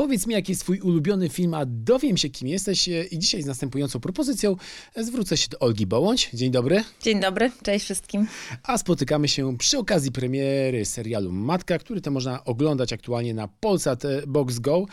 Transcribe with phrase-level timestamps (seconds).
[0.00, 3.42] Powiedz mi, jaki jest twój ulubiony film, a dowiem się, kim jesteś e, i dzisiaj
[3.42, 4.56] z następującą propozycją
[4.94, 6.30] e, zwrócę się do Olgi Bołądź.
[6.34, 6.84] Dzień dobry.
[7.02, 8.26] Dzień dobry, cześć wszystkim.
[8.62, 14.04] A spotykamy się przy okazji premiery serialu Matka, który to można oglądać aktualnie na Polsat
[14.04, 14.86] e, Box Go.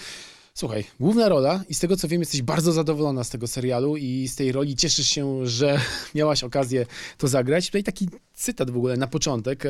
[0.53, 4.27] Słuchaj, główna rola i z tego co wiem, jesteś bardzo zadowolona z tego serialu i
[4.27, 5.79] z tej roli cieszysz się, że
[6.15, 6.85] miałaś okazję
[7.17, 7.65] to zagrać.
[7.65, 9.63] Tutaj taki cytat w ogóle na początek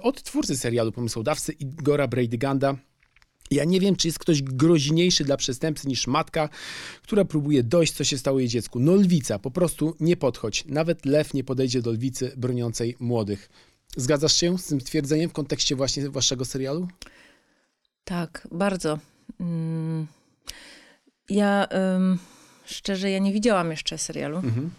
[0.00, 2.76] od twórcy serialu, pomysłodawcy Igora Breidyganda.
[3.52, 6.48] Ja nie wiem, czy jest ktoś groźniejszy dla przestępcy niż matka,
[7.02, 8.80] która próbuje dojść, co się stało jej dziecku.
[8.80, 10.64] No lwica, po prostu nie podchodź.
[10.66, 13.50] Nawet lew nie podejdzie do lwicy broniącej młodych.
[13.96, 16.88] Zgadzasz się z tym stwierdzeniem w kontekście właśnie waszego serialu?
[18.04, 18.98] Tak, bardzo.
[19.40, 20.06] Mm.
[21.30, 21.68] Ja
[22.64, 24.36] szczerze, ja nie widziałam jeszcze serialu.
[24.36, 24.70] Mhm.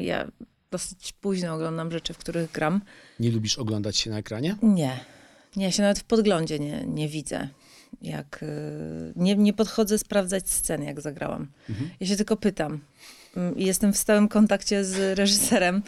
[0.00, 0.30] Ja
[0.70, 2.80] dosyć późno oglądam rzeczy, w których gram.
[3.20, 4.56] Nie lubisz oglądać się na ekranie?
[4.62, 5.04] Nie.
[5.56, 7.48] Nie, ja się nawet w podglądzie nie, nie widzę.
[8.02, 11.46] Jak, y, nie, nie podchodzę sprawdzać sceny, jak zagrałam.
[11.68, 11.90] Mhm.
[12.00, 12.80] Ja się tylko pytam.
[13.36, 15.82] Mm, jestem w stałym kontakcie z reżyserem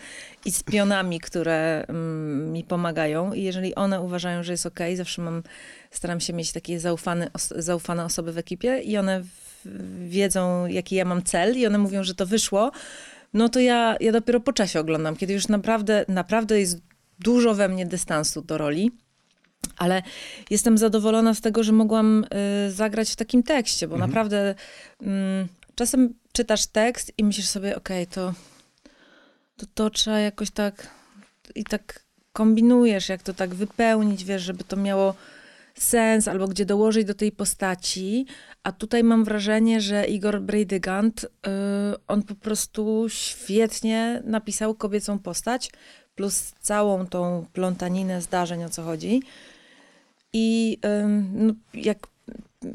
[0.45, 3.33] i z pionami, które mm, mi pomagają.
[3.33, 5.43] I jeżeli one uważają, że jest ok, zawsze mam,
[5.91, 9.23] staram się mieć takie zaufane, zaufane osoby w ekipie i one
[10.07, 12.73] wiedzą, jaki ja mam cel i one mówią, że to wyszło,
[13.35, 16.81] no to ja, ja dopiero po czasie oglądam, kiedy już naprawdę, naprawdę jest
[17.19, 18.91] dużo we mnie dystansu do roli.
[19.83, 20.03] Ale
[20.51, 22.25] jestem zadowolona z tego, że mogłam
[22.67, 24.11] y, zagrać w takim tekście, bo mhm.
[24.11, 24.55] naprawdę
[25.03, 25.07] y,
[25.75, 28.35] czasem czytasz tekst i myślisz sobie, okej, okay, to,
[29.57, 30.89] to to trzeba jakoś tak
[31.55, 32.03] i tak
[32.33, 35.15] kombinujesz, jak to tak wypełnić, wiesz, żeby to miało
[35.75, 38.27] sens albo gdzie dołożyć do tej postaci.
[38.63, 41.51] A tutaj mam wrażenie, że Igor Breidygant, yy,
[42.09, 45.71] on po prostu świetnie napisał kobiecą postać,
[46.15, 49.23] plus całą tą plątaninę zdarzeń, o co chodzi.
[50.33, 50.79] I
[51.33, 52.07] no, jak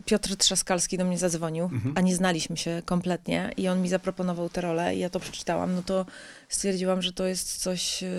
[0.05, 1.93] Piotr Trzaskalski do mnie zadzwonił, mhm.
[1.97, 5.75] a nie znaliśmy się kompletnie i on mi zaproponował tę rolę i ja to przeczytałam,
[5.75, 6.05] no to
[6.49, 8.09] stwierdziłam, że to jest coś yy,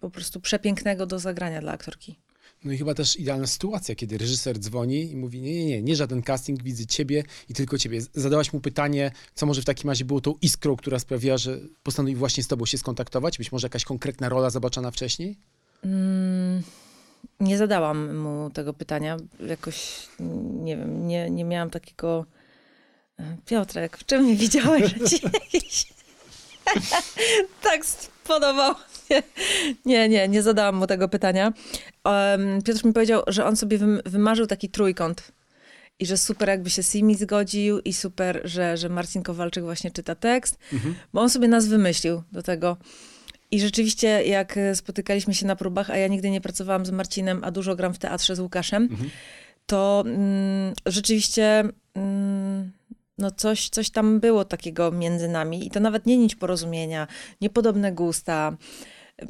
[0.00, 2.16] po prostu przepięknego do zagrania dla aktorki.
[2.64, 5.96] No i chyba też idealna sytuacja, kiedy reżyser dzwoni i mówi, nie, nie, nie, nie
[5.96, 8.00] żaden casting, widzę ciebie i tylko ciebie.
[8.14, 12.18] Zadałaś mu pytanie, co może w takim razie było tą iskrą, która sprawiła, że postanowił
[12.18, 13.38] właśnie z tobą się skontaktować?
[13.38, 15.36] Być może jakaś konkretna rola zobaczona wcześniej?
[15.84, 16.62] Mm,
[17.40, 19.16] nie zadałam mu tego pytania.
[19.40, 20.08] Jakoś,
[20.60, 22.26] nie wiem, nie, nie miałam takiego...
[23.46, 25.20] Piotrek, w czym mnie widziałeś, że ci
[27.62, 28.74] tak spodobał
[29.84, 31.52] nie, nie, nie zadałam mu tego pytania.
[32.04, 35.32] Um, Piotr mi powiedział, że on sobie wymarzył taki trójkąt
[35.98, 40.14] i że super jakby się Simi zgodził i super, że, że Marcin Kowalczyk właśnie czyta
[40.14, 40.94] tekst, mhm.
[41.12, 42.76] bo on sobie nas wymyślił do tego.
[43.50, 47.50] I rzeczywiście, jak spotykaliśmy się na próbach, a ja nigdy nie pracowałam z Marcinem, a
[47.50, 49.10] dużo gram w teatrze z Łukaszem, mhm.
[49.66, 51.64] to mm, rzeczywiście
[51.94, 52.72] mm,
[53.18, 55.66] no coś, coś tam było takiego między nami.
[55.66, 57.06] I to nawet nie nić porozumienia,
[57.40, 58.56] niepodobne gusta,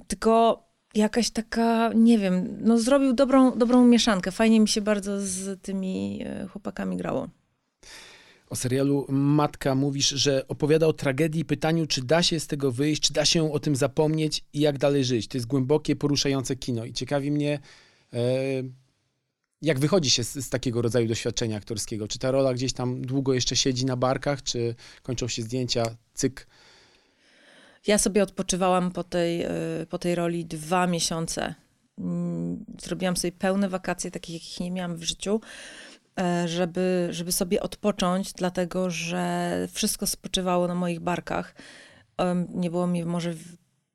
[0.07, 0.63] tylko
[0.95, 4.31] jakaś taka, nie wiem, no zrobił dobrą, dobrą mieszankę.
[4.31, 7.29] Fajnie mi się bardzo z tymi e, chłopakami grało.
[8.51, 13.03] O serialu Matka mówisz, że opowiada o tragedii, pytaniu, czy da się z tego wyjść,
[13.03, 15.29] czy da się o tym zapomnieć i jak dalej żyć.
[15.29, 17.59] To jest głębokie, poruszające kino i ciekawi mnie,
[18.13, 18.19] e,
[19.63, 22.09] jak wychodzi się z, z, takiego rodzaju doświadczenia aktorskiego.
[22.09, 26.47] Czy ta rola gdzieś tam długo jeszcze siedzi na barkach, czy kończą się zdjęcia, cyk,
[27.87, 29.47] ja sobie odpoczywałam po tej,
[29.83, 31.55] y, po tej roli dwa miesiące.
[31.99, 35.86] Mm, zrobiłam sobie pełne wakacje, takich jakich nie miałam w życiu, e,
[36.47, 41.55] żeby, żeby sobie odpocząć, dlatego że wszystko spoczywało na moich barkach.
[42.55, 43.35] Nie było mi może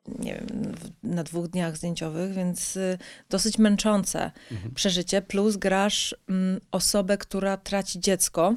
[0.07, 2.97] nie wiem, na dwóch dniach zdjęciowych, więc y,
[3.29, 4.73] dosyć męczące mhm.
[4.73, 5.21] przeżycie.
[5.21, 8.55] Plus grasz mm, osobę, która traci dziecko.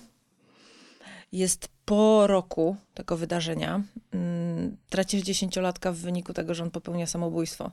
[1.32, 3.82] Jest po roku tego wydarzenia
[4.12, 7.70] mm, tracisz dziesięciolatka w wyniku tego, że on popełnia samobójstwo.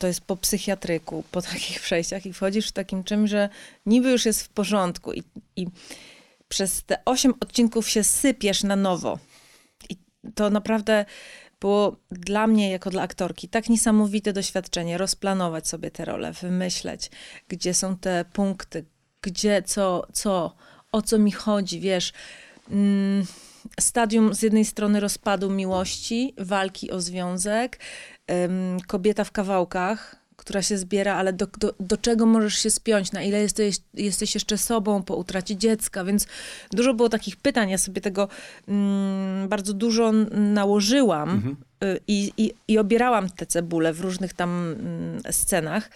[0.00, 3.48] To jest po psychiatryku, po takich przejściach i wchodzisz w takim czym, że
[3.86, 5.22] niby już jest w porządku i,
[5.56, 5.66] i
[6.48, 9.18] przez te osiem odcinków się sypiesz na nowo.
[9.88, 9.96] I
[10.34, 11.04] to naprawdę
[11.60, 17.10] było dla mnie, jako dla aktorki, tak niesamowite doświadczenie, rozplanować sobie te role, wymyśleć,
[17.48, 18.84] gdzie są te punkty,
[19.22, 20.56] gdzie, co, co,
[20.92, 22.12] o co mi chodzi, wiesz.
[22.70, 23.26] Mm,
[23.80, 27.78] stadium z jednej strony rozpadu miłości, walki o związek,
[28.86, 33.22] kobieta w kawałkach, która się zbiera, ale do, do, do, czego możesz się spiąć, na
[33.22, 36.26] ile jesteś, jesteś jeszcze sobą po utracie dziecka, więc
[36.72, 38.28] dużo było takich pytań, ja sobie tego
[38.68, 41.56] mm, bardzo dużo nałożyłam mhm.
[41.84, 45.90] y, i, i, i obierałam te cebule w różnych tam mm, scenach,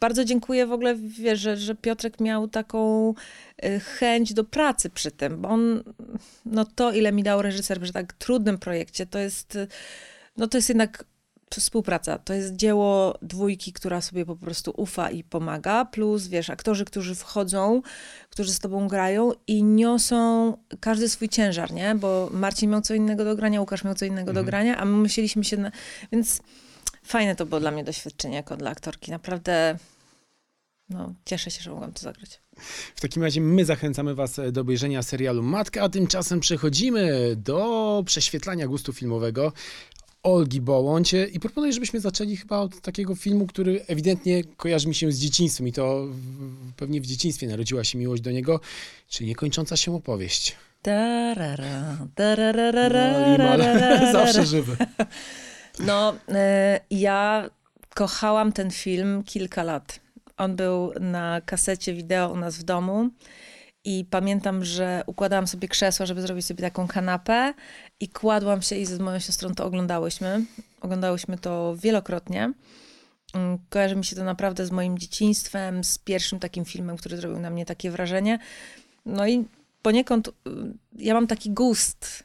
[0.00, 3.14] bardzo dziękuję w ogóle, wiesz, że, że Piotrek miał taką
[3.64, 5.82] y, chęć do pracy przy tym, bo on,
[6.46, 9.68] no to ile mi dał reżyser przy tak trudnym projekcie, to jest, y,
[10.36, 11.04] no to jest jednak
[11.60, 12.18] współpraca.
[12.18, 17.14] To jest dzieło dwójki, która sobie po prostu ufa i pomaga, plus wiesz, aktorzy, którzy
[17.14, 17.82] wchodzą,
[18.30, 21.94] którzy z tobą grają i niosą każdy swój ciężar, nie?
[21.94, 24.96] Bo Marcin miał co innego do grania, Łukasz miał co innego do grania, a my
[24.96, 25.70] musieliśmy się, na...
[26.12, 26.40] więc
[27.06, 29.10] fajne to było dla mnie doświadczenie jako dla aktorki.
[29.10, 29.78] Naprawdę
[30.88, 32.40] no, cieszę się, że mogłam to zagrać.
[32.94, 38.66] W takim razie my zachęcamy Was do obejrzenia serialu Matka, a tymczasem przechodzimy do prześwietlania
[38.66, 39.52] gustu filmowego.
[40.22, 45.12] Olgi Bołądź i proponuję, żebyśmy zaczęli chyba od takiego filmu, który ewidentnie kojarzy mi się
[45.12, 46.06] z dzieciństwem i to
[46.76, 48.60] pewnie w dzieciństwie narodziła się miłość do niego,
[49.08, 50.56] czyli niekończąca się opowieść.
[50.82, 53.60] Tarara, No, tarararara, Limal,
[54.12, 54.76] zawsze żywy.
[55.78, 57.50] No, e, ja
[57.94, 60.00] kochałam ten film kilka lat.
[60.36, 63.10] On był na kasecie wideo u nas w domu
[63.84, 67.54] i pamiętam, że układałam sobie krzesło, żeby zrobić sobie taką kanapę
[68.00, 70.44] i kładłam się i z moją siostrą to oglądałyśmy.
[70.80, 72.52] Oglądałyśmy to wielokrotnie.
[73.34, 77.40] Mm, Kojarzy mi się to naprawdę z moim dzieciństwem, z pierwszym takim filmem, który zrobił
[77.40, 78.38] na mnie takie wrażenie.
[79.06, 79.44] No i
[79.82, 80.32] poniekąd y,
[80.98, 82.24] ja mam taki gust.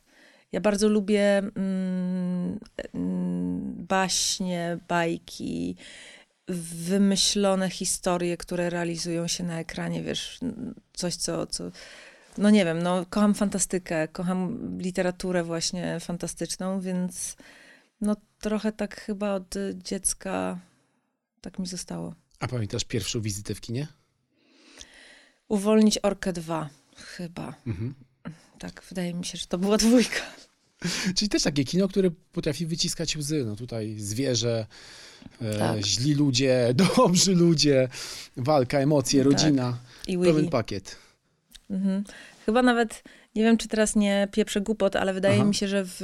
[0.52, 2.60] Ja bardzo lubię mm,
[2.94, 5.76] mm, baśnie, bajki,
[6.48, 10.40] wymyślone historie, które realizują się na ekranie, wiesz,
[10.94, 11.72] coś, co, co
[12.38, 17.36] no nie wiem, no kocham fantastykę, kocham literaturę właśnie fantastyczną, więc
[18.02, 20.60] no trochę tak chyba od dziecka
[21.42, 22.16] tak mi zostało.
[22.40, 23.88] A pamiętasz pierwszą wizytę w kinie?
[25.48, 27.56] Uwolnić Orkę 2 chyba.
[27.68, 27.94] Mhm.
[28.62, 30.22] Tak, wydaje mi się, że to była dwójka.
[31.16, 33.44] Czyli też takie kino, które potrafi wyciskać łzy.
[33.46, 34.66] No tutaj zwierzę,
[35.42, 35.86] e, Tak.
[35.86, 37.88] źli ludzie, dobrzy ludzie,
[38.38, 39.32] walka, emocje, Tak.
[39.32, 39.78] rodzina.
[40.08, 40.50] I Pełen Willy.
[40.50, 40.96] pakiet.
[41.70, 42.04] Mhm.
[42.46, 43.04] Chyba nawet,
[43.36, 45.46] nie wiem czy teraz nie pieprzę głupot, ale wydaje Aha.
[45.46, 46.02] mi się, że w,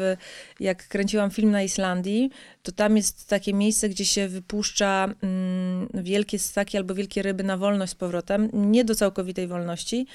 [0.59, 2.30] jak kręciłam film na Islandii,
[2.63, 7.57] to tam jest takie miejsce, gdzie się wypuszcza mm, wielkie ssaki albo wielkie ryby na
[7.57, 10.07] wolność z powrotem, nie do całkowitej wolności.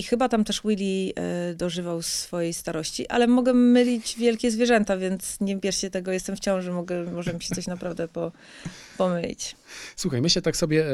[0.00, 5.40] I chyba tam też Willy e, dożywał swojej starości, ale mogę mylić wielkie zwierzęta, więc
[5.40, 8.32] nie bierzcie tego, jestem w ciąży, mogę, może mi się coś naprawdę po,
[8.98, 9.56] pomylić.
[9.96, 10.92] Słuchaj, myślę tak sobie e,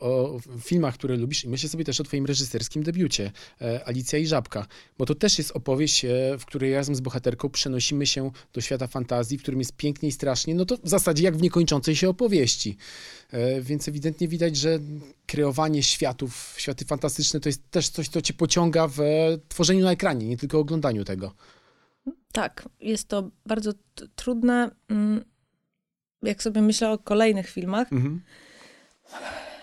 [0.00, 4.26] o filmach, które lubisz i myślę sobie też o twoim reżyserskim debiucie, e, Alicja i
[4.26, 4.66] Żabka,
[4.98, 6.08] bo to też jest opowieść, e,
[6.38, 10.12] w której razem z bohaterką przenosimy się do świata fantazji, w którym jest pięknie i
[10.12, 12.76] strasznie, no to w zasadzie jak w niekończącej się opowieści.
[13.60, 14.78] Więc ewidentnie widać, że
[15.26, 18.98] kreowanie światów, światy fantastyczne to jest też coś, co cię pociąga w
[19.48, 21.32] tworzeniu na ekranie, nie tylko oglądaniu tego.
[22.32, 23.72] Tak, jest to bardzo
[24.14, 24.70] trudne.
[24.88, 25.24] mm,
[26.26, 28.20] Jak sobie myślę o kolejnych filmach, Mhm.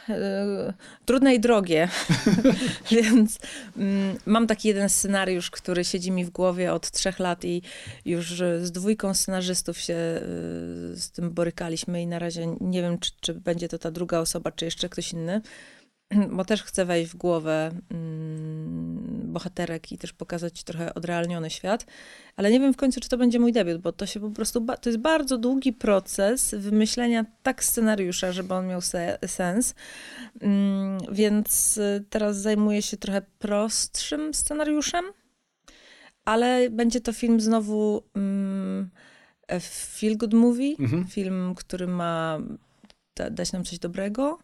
[0.09, 0.73] e,
[1.05, 1.87] trudne i drogie.
[2.91, 3.39] Więc
[3.77, 7.61] mm, mam taki jeden scenariusz, który siedzi mi w głowie od trzech lat i
[8.05, 10.19] już e, z dwójką scenarzystów się e,
[10.95, 14.51] z tym borykaliśmy i na razie nie wiem, czy, czy będzie to ta druga osoba,
[14.51, 15.41] czy jeszcze ktoś inny.
[16.35, 21.85] Bo też chcę wejść w głowę mm, bohaterek i też pokazać trochę odrealniony świat,
[22.35, 24.65] ale nie wiem w końcu, czy to będzie mój debiut, bo to się po prostu,
[24.81, 29.75] to jest bardzo długi proces wymyślenia tak scenariusza, żeby on miał se- sens.
[30.41, 35.05] Mm, Więc y, teraz zajmuję się trochę prostszym scenariuszem,
[36.25, 38.89] ale będzie to film znowu mm,
[39.47, 41.07] e, feel good movie, Mhm.
[41.07, 42.39] film, który ma
[43.15, 44.39] da- dać nam coś dobrego,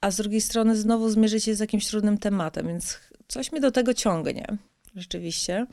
[0.00, 2.98] a z drugiej strony znowu zmierzyć się z jakimś trudnym tematem, więc
[3.28, 4.46] coś mnie do tego ciągnie,
[4.94, 5.66] rzeczywiście,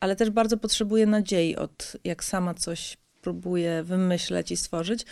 [0.00, 5.04] ale też bardzo potrzebuję nadziei od, jak sama coś próbuję wymyśleć i stworzyć,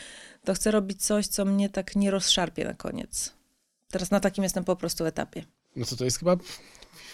[0.44, 3.32] to chcę robić coś, co mnie tak nie rozszarpie na koniec.
[3.90, 5.44] Teraz na takim jestem po prostu etapie.
[5.76, 6.36] No to to jest chyba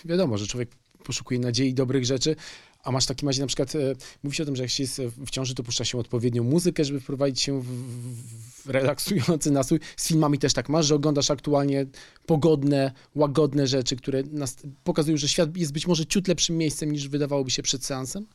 [0.05, 0.71] wiadomo, że człowiek
[1.05, 2.37] poszukuje nadziei dobrych rzeczy,
[2.85, 3.79] a masz taki macie na przykład, e,
[4.23, 6.85] mówi się o tym, że jak się jest w ciąży, to puszcza się odpowiednią muzykę,
[6.85, 9.81] żeby wprowadzić się w, w, w relaksujący nastrój.
[9.97, 11.87] Z filmami też tak masz, że oglądasz aktualnie
[12.27, 17.09] pogodne, łagodne rzeczy, które nas pokazują, że świat jest być może ciut lepszym miejscem niż
[17.09, 18.27] wydawałoby się przed seansem?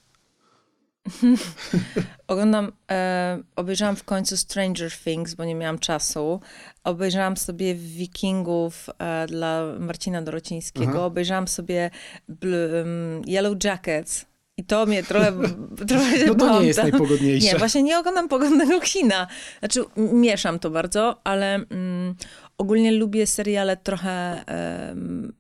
[2.28, 6.40] Oglądam, e, obejrzałam w końcu Stranger Things, bo nie miałam czasu.
[6.84, 10.92] Obejrzałam sobie Wikingów e, dla Marcina Dorocińskiego.
[10.92, 11.06] Aha.
[11.06, 11.90] Obejrzałam sobie
[12.30, 14.29] um, Yellow Jackets.
[14.60, 15.34] I to mnie trochę,
[15.88, 17.48] trochę No to nie jest najpogodniejsze.
[17.48, 19.28] Nie, właśnie nie oglądam pogodnego kina.
[19.60, 22.16] Znaczy, mieszam to bardzo, ale mm,
[22.58, 24.44] ogólnie lubię seriale trochę,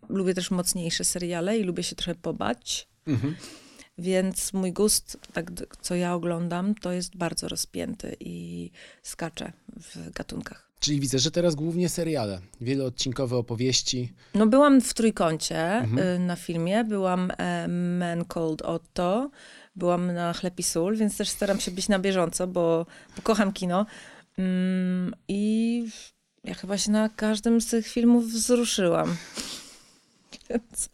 [0.09, 2.87] lubię też mocniejsze seriale i lubię się trochę pobać.
[3.07, 3.35] Mhm.
[3.97, 8.69] Więc mój gust, tak co ja oglądam, to jest bardzo rozpięty i
[9.03, 10.68] skacze w gatunkach.
[10.79, 14.13] Czyli widzę, że teraz głównie seriale, wieloodcinkowe opowieści.
[14.33, 16.07] No byłam w Trójkącie Mhm.
[16.07, 19.29] y, na filmie, byłam e, Man Called Otto,
[19.75, 23.53] byłam na Chleb i Sól, więc też staram się być na bieżąco, bo, bo kocham
[23.53, 23.85] kino.
[24.37, 25.85] Mm, I
[26.43, 29.15] ja chyba się na każdym z tych filmów wzruszyłam.
[30.49, 30.89] Więc...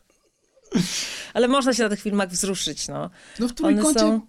[1.33, 3.09] Ale można się na tych filmach wzruszyć, no.
[3.39, 3.99] No w One trójkącie...
[3.99, 4.21] są...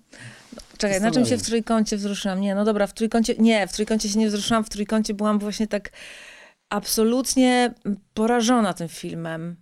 [0.78, 2.40] Czekaj, na czym się w trójkącie wzruszyłam?
[2.40, 3.34] Nie, no dobra, w trójkącie...
[3.38, 5.90] Nie, w trójkącie się nie wzruszyłam, w trójkącie byłam właśnie tak
[6.68, 7.74] absolutnie
[8.14, 9.56] porażona tym filmem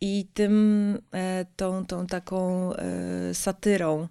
[0.00, 4.08] i tym, e, tą, tą taką e, satyrą.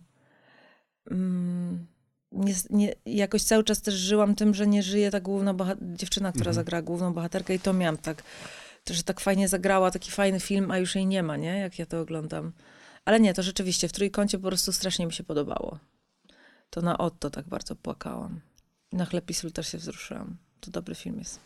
[1.11, 1.87] Mm,
[2.31, 6.49] nie, nie, jakoś cały czas też żyłam tym, że nie żyje ta główna dziewczyna, która
[6.49, 6.53] Mhm.
[6.55, 8.23] zagrała główną bohaterkę i to miałam tak,
[8.83, 11.59] to, że tak fajnie zagrała, taki fajny film, a już jej nie ma, nie?
[11.59, 12.51] Jak ja to oglądam.
[13.05, 15.79] Ale nie, to rzeczywiście w trójkącie po prostu strasznie mi się podobało.
[16.75, 18.39] To na Otto tak bardzo płakałam.
[18.91, 20.37] Na Chleb i Sól też się wzruszyłam.
[20.59, 21.39] To dobry film jest.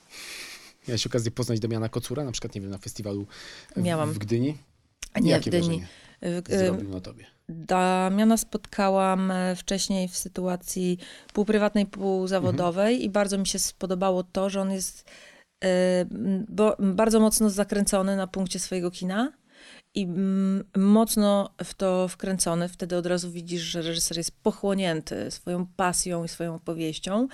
[0.87, 3.27] Miałeś okazję poznać Damiana Kocura, na przykład, nie wiem, na festiwalu
[3.75, 4.13] w, Miałam.
[4.13, 4.57] w Gdyni?
[5.13, 5.85] A nie, Jakie w Gdyni.
[6.47, 7.25] zrobił na tobie?
[7.49, 10.97] Damiana spotkałam e, wcześniej w sytuacji
[11.33, 15.09] półprywatnej, półzawodowej i bardzo mi się spodobało to, że on jest
[15.63, 16.05] e,
[16.49, 19.33] bo, bardzo mocno zakręcony na punkcie swojego kina
[19.93, 22.69] i mm, mocno w to wkręcony.
[22.69, 27.27] Wtedy od razu widzisz, że reżyser jest pochłonięty swoją pasją i swoją opowieścią.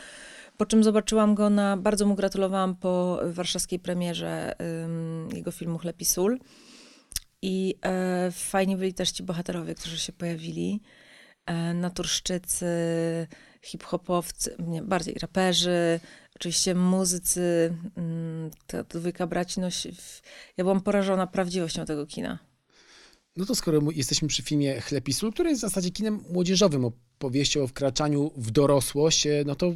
[0.57, 4.55] Po czym zobaczyłam go na, bardzo mu gratulowałam po warszawskiej premierze
[5.33, 6.39] jego filmu Chleb i Sól.
[7.41, 10.81] I e, fajni byli też ci bohaterowie, którzy się pojawili.
[11.45, 12.65] E, naturszczycy,
[13.61, 15.99] hip-hopowcy, nie, bardziej raperzy,
[16.35, 17.73] oczywiście muzycy,
[18.67, 19.59] ta dwójka braci.
[19.59, 19.67] No,
[20.57, 22.39] ja byłam porażona prawdziwością tego kina.
[23.37, 27.67] No to skoro jesteśmy przy filmie Chleb który jest w zasadzie kinem młodzieżowym, opowieścią o
[27.67, 29.73] wkraczaniu w dorosłość, e, no to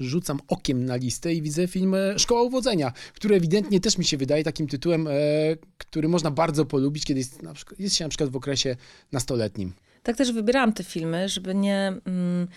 [0.00, 4.16] rzucam okiem na listę i widzę film e, Szkoła Uwodzenia, który ewidentnie też mi się
[4.16, 5.12] wydaje takim tytułem, e,
[5.78, 8.76] który można bardzo polubić, kiedy jest, na przykład, jest się na przykład w okresie
[9.12, 9.72] nastoletnim.
[10.02, 12.48] Tak też wybierałam te filmy, żeby nie, mm,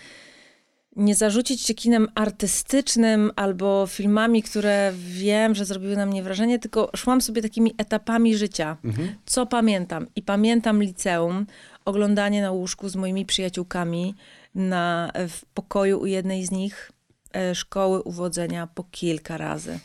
[0.96, 6.90] nie zarzucić się kinem artystycznym albo filmami, które wiem, że zrobiły na mnie wrażenie, tylko
[6.96, 8.76] szłam sobie takimi etapami życia.
[8.84, 9.14] Mhm.
[9.26, 10.06] Co pamiętam?
[10.16, 11.46] I pamiętam liceum,
[11.84, 14.14] oglądanie na łóżku z moimi przyjaciółkami
[14.54, 16.92] na, w pokoju u jednej z nich
[17.34, 19.78] e, szkoły uwodzenia po kilka razy.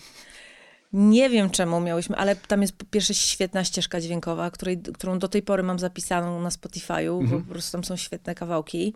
[0.94, 5.28] Nie wiem czemu miałyśmy, ale tam jest po pierwsze świetna ścieżka dźwiękowa, której, którą do
[5.28, 8.94] tej pory mam zapisaną na Spotify'u, bo po prostu tam są świetne kawałki.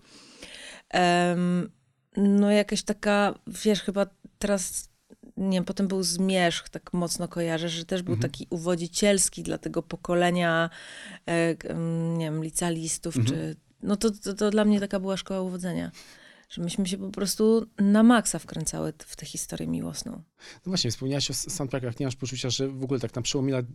[0.89, 1.70] Em,
[2.17, 4.05] no jakaś taka, wiesz, chyba
[4.39, 4.89] teraz,
[5.38, 9.84] nie wiem, potem był Zmierzch, tak mocno kojarzę, że też był taki uwodzicielski dla tego
[9.84, 10.70] pokolenia,
[11.27, 13.55] e, em, nie wiem, licealistów, czy...
[13.84, 15.91] No to, to, to dla mnie taka była szkoła uwodzenia.
[16.54, 20.12] Że myśmy się po prostu na maksa wkręcały w tę historię miłosną.
[20.12, 20.24] No
[20.66, 23.66] właśnie, wspomniałaś o soundtrackach, nie masz poczucia, że w ogóle tak na przełomie lat,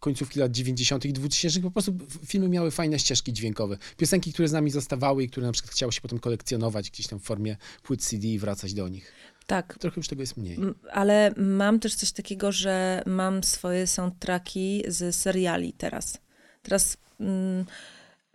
[0.00, 1.04] końcówki lat 90.
[1.04, 1.94] i 2000 po prostu
[2.26, 3.78] filmy miały fajne ścieżki dźwiękowe.
[3.96, 7.18] Piosenki, które z nami zostawały i które na przykład chciało się potem kolekcjonować gdzieś tam
[7.18, 9.12] w formie płyt CD i wracać do nich.
[9.46, 10.58] Tak, Trochę już tego jest mniej.
[10.92, 16.18] Ale mam też coś takiego, że mam swoje soundtracki z seriali teraz.
[16.62, 17.64] Teraz, mm,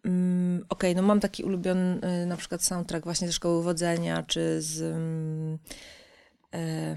[0.05, 4.61] mm, okej, no mam taki ulubiony y, na przykład soundtrack właśnie ze Szkoły Uwodzenia, czy
[4.61, 5.57] z mm,
[6.53, 6.95] e,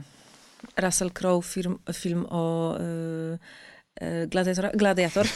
[0.82, 2.78] Russell Crowe, film, film o
[4.28, 5.26] gladiatora, Gladiator.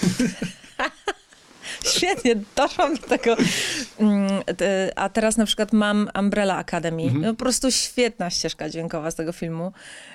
[1.84, 3.36] Świetnie, doszłam do tego.
[3.98, 4.42] Mm,
[4.96, 7.10] A teraz na przykład mam Umbrella Academy.
[7.14, 9.72] No, po prostu świetna ścieżka dźwiękowa z tego filmu.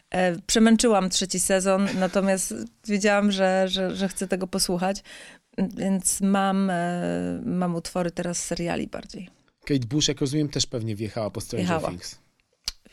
[0.09, 2.53] E, Przemęczyłam trzeci sezon, natomiast
[2.87, 5.03] wiedziałam, że, że, że chcę tego posłuchać,
[5.57, 9.29] więc mam, e, mam utwory teraz z seriali bardziej.
[9.65, 11.89] Kate Bush, jak rozumiem, też pewnie wjechała po Stranger Wjechała.
[11.89, 12.17] Things.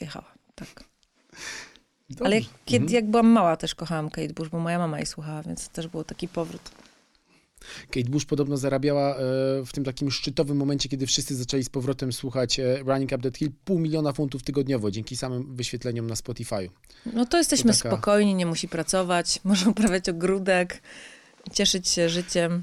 [0.00, 0.85] Wjechała, tak.
[2.11, 2.25] Dobrze.
[2.25, 2.95] Ale kiedy, Mhm.
[2.95, 5.87] jak byłam mała, też kochałam Kate Bush, bo moja mama jej słuchała, więc to też
[5.88, 6.71] był taki powrót.
[7.90, 9.19] Kate Bush podobno zarabiała e,
[9.67, 13.38] w tym takim szczytowym momencie, kiedy wszyscy zaczęli z powrotem słuchać e, Running Up That
[13.38, 16.69] Hill, pół miliona funtów tygodniowo dzięki samym wyświetleniom na Spotify'u.
[17.12, 20.83] No to jesteśmy To taka- spokojni, nie musi pracować, może uprawiać ogródek,
[21.52, 22.62] cieszyć się życiem.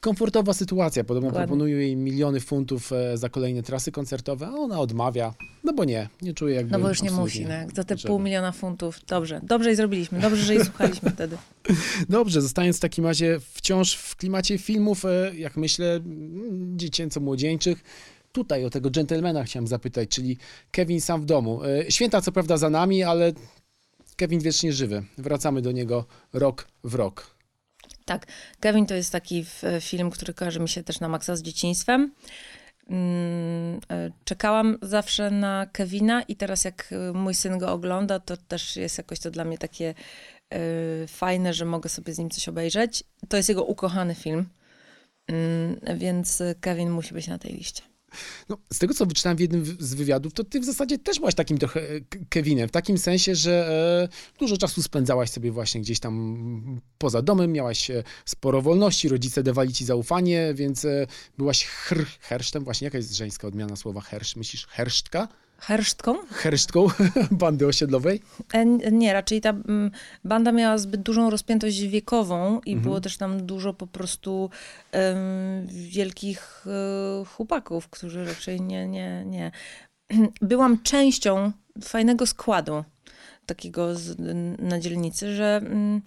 [0.00, 1.04] Komfortowa sytuacja.
[1.04, 1.46] Podobno Dokładnie.
[1.46, 5.34] proponują jej miliony funtów e, za kolejne trasy koncertowe, a ona odmawia.
[5.64, 6.72] No bo nie, nie czuje jakby...
[6.72, 9.00] No bo już nie musi, no, jak za te pół miliona funtów.
[9.06, 11.36] Dobrze, dobrze i zrobiliśmy, dobrze, że jej słuchaliśmy wtedy.
[12.08, 17.84] Dobrze, zostając w takim razie wciąż w klimacie filmów, e, jak myślę, mm, dziecięco-młodzieńczych,
[18.32, 20.36] tutaj o tego dżentelmena chciałem zapytać, czyli
[20.70, 21.60] Kevin sam w domu.
[21.64, 23.32] E, Święta co prawda za nami, ale
[24.16, 25.04] Kevin wiecznie żywy.
[25.18, 27.37] Wracamy do niego rok w rok.
[28.08, 28.26] Tak,
[28.60, 29.44] Kevin to jest taki
[29.80, 32.12] film, który kojarzy mi się też na maksa z dzieciństwem.
[32.90, 38.36] Mm, e, czekałam zawsze na Kevina i teraz jak e, mój syn go ogląda, to
[38.36, 39.94] też jest jakoś to dla mnie takie
[40.50, 40.58] e,
[41.06, 43.04] fajne, że mogę sobie z nim coś obejrzeć.
[43.28, 44.48] To jest jego ukochany film,
[45.26, 47.87] mm, więc Kevin musi być na tej liście.
[48.48, 51.34] No, z tego, co wyczytałem w jednym z wywiadów, to ty w zasadzie też byłaś
[51.34, 51.80] takim trochę
[52.28, 53.68] Kevinem, w takim sensie, że
[54.12, 57.90] e, dużo czasu spędzałaś sobie właśnie gdzieś tam poza domem, miałaś
[58.24, 61.06] sporo wolności, rodzice dawali ci zaufanie, więc e,
[61.38, 64.36] byłaś hr, hersztem, właśnie jaka jest żeńska odmiana słowa hersz?
[64.36, 65.28] Myślisz hersztka?
[65.60, 66.14] Hersztką?
[66.30, 66.86] Hersztką
[67.30, 68.20] bandy osiedlowej?
[68.52, 69.90] E, nie, raczej ta mm,
[70.24, 72.82] banda miała zbyt dużą rozpiętość wiekową i mhm.
[72.82, 74.50] było też tam dużo po prostu
[74.92, 79.50] um, wielkich um, chłopaków, którzy raczej nie, nie, nie.
[80.40, 82.84] Byłam częścią fajnego składu
[83.46, 84.18] takiego z,
[84.58, 86.02] na dzielnicy, że um,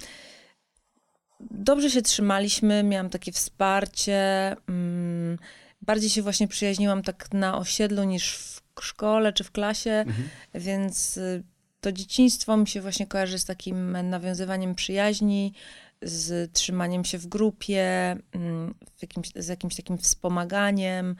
[1.40, 4.56] dobrze się trzymaliśmy, miałam takie wsparcie.
[4.70, 5.38] Mm,
[5.82, 10.30] bardziej się właśnie przyjaźniłam tak na osiedlu niż w szkole czy w klasie, mhm.
[10.56, 11.44] więc y,
[11.82, 15.54] to dzieciństwo mi się właśnie kojarzy z takim nawiązywaniem przyjaźni,
[16.02, 21.16] z trzymaniem się w grupie, mm, jakimś, z jakimś takim wspomaganiem,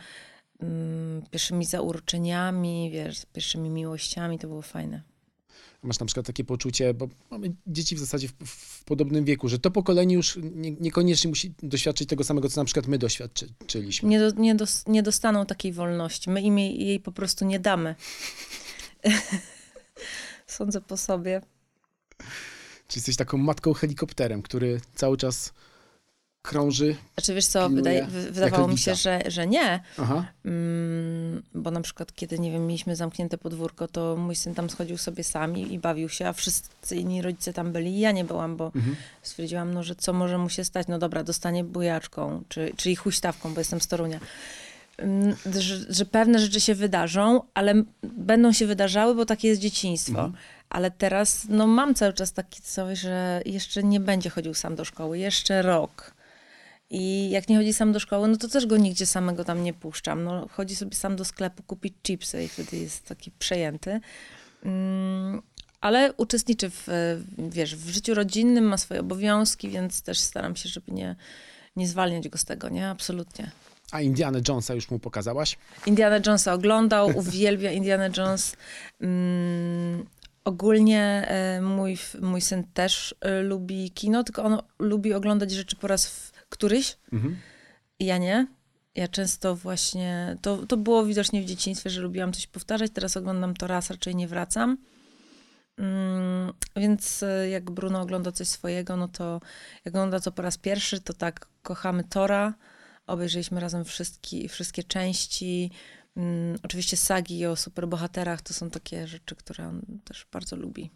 [0.60, 5.11] mm, pierwszymi zauroczeniami, wiesz, pierwszymi miłościami, to było fajne
[5.84, 9.60] masz na przykład takie poczucie, bo mamy dzieci w zasadzie w, w podobnym wieku, że
[9.60, 14.10] to pokolenie już nie, niekoniecznie musi doświadczyć tego samego, co na przykład my doświadczyliśmy.
[14.10, 16.30] Nie, do, nie, dos, nie dostaną takiej wolności.
[16.30, 17.96] My im jej, jej po prostu nie damy.
[20.48, 21.42] Sądzę po sobie.
[22.88, 25.54] Czy jesteś taką matką helikopterem, który cały czas
[26.42, 26.96] krąży.
[27.14, 29.80] Znaczy wiesz co, wydaje, wydawało mi się, że, że nie.
[30.46, 34.98] Mm, bo na przykład kiedy, nie wiem, mieliśmy zamknięte podwórko, to mój syn tam schodził
[34.98, 38.26] sobie sam i, i bawił się, a wszyscy inni rodzice tam byli i ja nie
[38.26, 38.96] byłam, bo mhm.
[39.22, 40.88] stwierdziłam, no, że co może mu się stać?
[40.88, 44.20] No dobra, dostanie bujaczką, czy, czyli huśtawką, bo jestem z Torunia.
[44.98, 50.12] Mm, że, że, pewne rzeczy się wydarzą, ale będą się wydarzały, bo takie jest dzieciństwo.
[50.12, 50.34] Mhm.
[50.70, 54.86] Ale teraz, no mam cały czas taki coś, że jeszcze nie będzie chodził sam do
[54.86, 56.14] szkoły, jeszcze rok
[56.92, 59.74] i jak nie chodzi sam do szkoły, no to też go nigdzie samego tam nie
[59.74, 60.24] puszczam.
[60.24, 64.00] No, chodzi sobie sam do sklepu kupić chipsy i wtedy jest taki przejęty.
[64.64, 65.42] Mm,
[65.82, 66.88] ale uczestniczy w,
[67.38, 71.16] wiesz, w życiu rodzinnym, ma swoje obowiązki, więc też staram się, żeby nie,
[71.76, 72.90] nie zwalniać go z tego, nie?
[72.90, 73.52] Absolutnie.
[73.92, 75.58] A Indiana Jonesa już mu pokazałaś?
[75.86, 78.56] Indiana Jonesa oglądał, uwielbia Indiana Jones.
[79.02, 80.06] Mm,
[80.44, 85.88] ogólnie e, mój, mój syn też e, lubi kino, tylko on lubi oglądać rzeczy po
[85.88, 86.98] raz w, któryś.
[87.14, 87.38] Mhm.
[88.00, 88.48] Ja nie.
[88.96, 93.54] Ja często właśnie, to, to było widocznie w dzieciństwie, że lubiłam coś powtarzać, teraz oglądam
[93.54, 94.78] to raz, raczej nie wracam.
[95.78, 99.42] Mm, więc e, jak Bruno ogląda coś swojego, no to
[99.86, 102.54] jak ogląda to po raz pierwszy, to tak kochamy Tora.
[103.08, 105.72] Obejrzeliśmy razem wszystkie, wszystkie części.
[106.16, 110.92] Mm, oczywiście sagi o superbohaterach to są takie rzeczy, które on też bardzo lubi.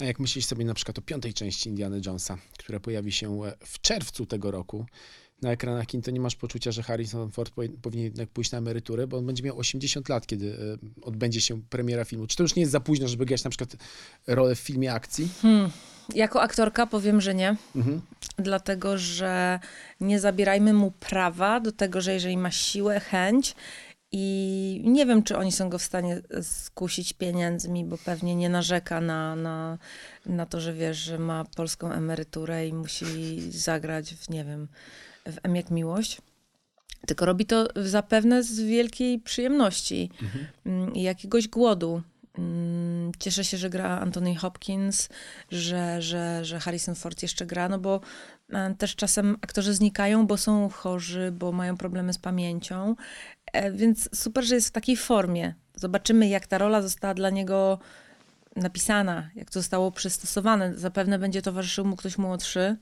[0.00, 3.52] A jak myślisz sobie na przykład o piątej części Indiana Jonesa, która pojawi się e,
[3.64, 4.86] w czerwcu tego roku
[5.42, 9.06] na ekranach kin, to nie masz poczucia, że Harrison Ford powinien jednak pójść na emeryturę,
[9.06, 10.58] bo on będzie miał 80 lat, kiedy
[11.02, 12.26] e, odbędzie się premiera filmu.
[12.26, 13.76] Czy to już nie jest za późno, żeby grać na przykład
[14.26, 15.28] rolę w filmie akcji?
[15.42, 15.70] Hmm.
[16.14, 17.56] Jako aktorka powiem, że nie.
[17.76, 18.00] Mhm.
[18.38, 19.60] Dlatego, że
[20.00, 23.54] nie zabierajmy mu prawa do tego, że jeżeli ma siłę, chęć
[24.12, 29.00] i nie wiem, czy oni są go w stanie skusić pieniędzmi, bo pewnie nie narzeka
[29.00, 29.78] na, na,
[30.26, 34.68] na to, że wiesz, że ma polską emeryturę i musi zagrać w, nie wiem,
[35.26, 36.20] w M jak miłość.
[37.06, 40.46] Tylko robi to zapewne z wielkiej przyjemności mhm.
[40.66, 42.02] Mm, i jakiegoś głodu.
[42.38, 45.08] Mm, cieszę się, że gra Anthony Hopkins,
[45.50, 48.00] że, że, że Harrison Ford jeszcze gra, no bo
[48.78, 52.96] też czasem aktorzy znikają, bo są chorzy, bo mają problemy z pamięcią.
[53.52, 55.54] E, więc super, że jest w takiej formie.
[55.74, 57.78] Zobaczymy, jak ta rola została dla niego
[58.56, 60.74] napisana, jak to zostało przystosowane.
[60.74, 62.76] Zapewne będzie towarzyszył mu ktoś młodszy.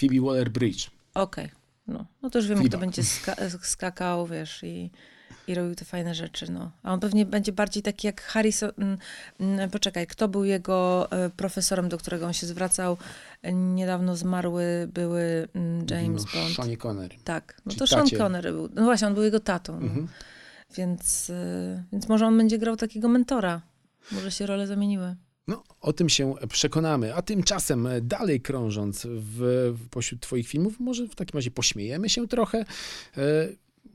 [0.00, 0.90] Phoebe Waller-Bridge.
[1.14, 1.44] Okej.
[1.44, 1.58] Okay.
[1.86, 2.06] No.
[2.22, 4.90] no to już wiemy, kto będzie ska skakał, wiesz, i
[5.48, 6.70] i robił te fajne rzeczy, no.
[6.82, 8.98] A on pewnie będzie bardziej taki jak Harrison, mm,
[9.40, 12.96] mm, poczekaj, kto był jego e, profesorem, do którego on się zwracał?
[13.52, 16.54] Niedawno zmarły były mm, James no, Bond.
[16.54, 17.16] Sean Connery.
[17.24, 17.88] Tak, no to tacie.
[17.88, 18.68] Sean Connery był.
[18.74, 19.80] No właśnie, on był jego tatą.
[19.80, 19.86] No.
[19.86, 20.08] Mhm.
[20.76, 23.60] Więc, e, więc może on będzie grał takiego mentora.
[24.12, 25.16] Może się role zamieniły.
[25.48, 27.14] No, o tym się przekonamy.
[27.14, 29.38] A tymczasem, e, dalej krążąc w,
[29.78, 32.64] w pośród Twoich filmów, może w takim razie pośmiejemy się trochę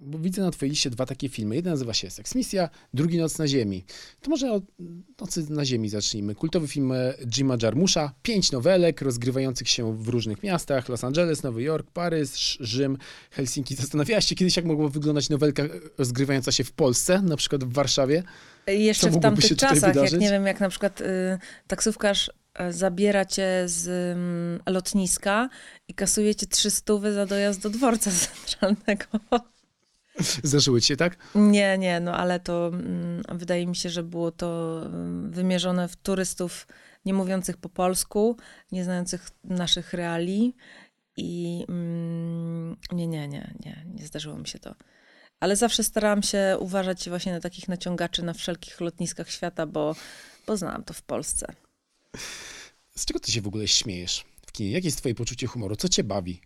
[0.05, 1.55] bo widzę na twojej liście dwa takie filmy.
[1.55, 3.85] Jeden nazywa się Seks Misja, drugi Noc na Ziemi.
[4.21, 4.63] To może od
[5.21, 6.35] Nocy na Ziemi zacznijmy.
[6.35, 10.89] Kultowy film e, Jima Jarmusza, pięć nowelek rozgrywających się w różnych miastach.
[10.89, 12.97] Los Angeles, Nowy Jork, Paryż, Rzym,
[13.31, 13.75] Helsinki.
[13.75, 15.63] Zastanawiałaś się kiedyś, jak mogła wyglądać nowelka
[15.97, 18.23] rozgrywająca się w Polsce, na przykład w Warszawie?
[18.67, 21.05] Jeszcze w tamtych czasach, jak nie wiem, jak na przykład y,
[21.67, 22.31] taksówkarz
[22.69, 23.87] zabiera cię z
[24.17, 25.49] mm, lotniska
[25.87, 28.11] i kasuje cię 300 za dojazd do dworca
[28.45, 29.05] centralnego.
[30.43, 31.17] Zdarzyły ci się, tak?
[31.36, 35.95] Nie, nie, no ale to mm, wydaje mi się, że było to mm, wymierzone w
[35.95, 36.67] turystów
[37.06, 38.38] nie mówiących po polsku,
[38.71, 40.56] nie znających naszych reali
[41.17, 44.76] i mm, nie, nie, nie, nie, nie zdarzyło mi się to.
[45.39, 49.95] Ale zawsze starałam się uważać właśnie na takich naciągaczy na wszelkich lotniskach świata, bo,
[50.47, 51.54] bo znałam to w Polsce.
[52.95, 54.71] Z czego ty się w ogóle śmiejesz w kinie?
[54.71, 55.76] Jakie jest twoje poczucie humoru?
[55.76, 56.41] Co cię bawi?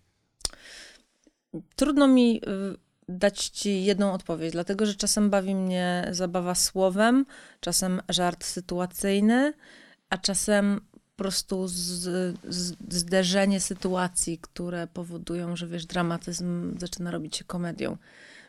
[1.75, 7.25] Trudno mi y, dać ci jedną odpowiedź, dlatego że czasem bawi mnie zabawa słowem,
[7.59, 9.53] czasem żart sytuacyjny,
[10.09, 11.73] a czasem po prostu z,
[12.47, 17.97] z, zderzenie sytuacji, które powodują, że wiesz, dramatyzm zaczyna robić się komedią.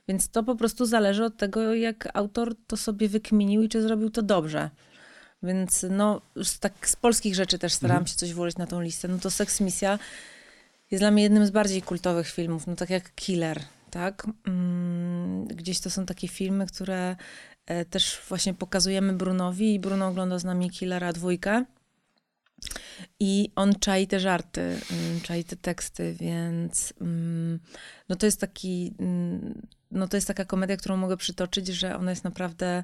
[0.09, 4.11] Więc to po prostu zależy od tego, jak autor to sobie wykminił i czy zrobił
[4.11, 4.71] to dobrze.
[5.42, 9.09] Więc no, z, tak z polskich rzeczy też starałam się coś włożyć na tą listę.
[9.09, 9.99] No to Seks Misja
[10.90, 14.27] jest dla mnie jednym z bardziej kultowych filmów, no tak jak Killer, tak?
[14.46, 17.16] Mm, gdzieś to są takie filmy, które
[17.66, 21.64] e, też właśnie pokazujemy Brunowi i Bruno ogląda z nami Killera dwójkę.
[23.20, 27.59] I on czai te żarty, mm, czai te teksty, więc mm,
[28.09, 28.94] no to jest taki,
[29.90, 32.83] no to jest taka komedia, którą mogę przytoczyć, że ona jest naprawdę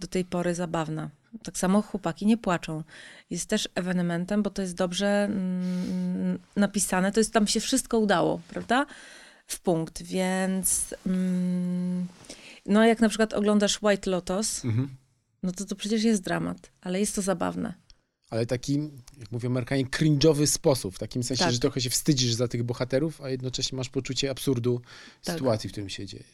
[0.00, 1.10] do tej pory zabawna.
[1.42, 2.82] Tak samo chłopaki nie płaczą.
[3.30, 5.28] Jest też ewenementem, bo to jest dobrze
[6.56, 8.86] napisane, to jest, tam się wszystko udało, prawda?
[9.46, 12.06] W punkt, więc mm,
[12.66, 14.88] no jak na przykład oglądasz White Lotus, Mhm.
[15.42, 17.74] no to to przecież jest dramat, ale jest to zabawne.
[18.30, 18.74] Ale taki,
[19.18, 20.94] jak mówią Amerykanie, cringe'owy sposób.
[20.94, 21.52] W takim sensie, Tak.
[21.52, 24.80] że trochę się wstydzisz za tych bohaterów, a jednocześnie masz poczucie absurdu
[25.24, 25.34] Tak.
[25.34, 26.24] sytuacji, w którym się dzieje.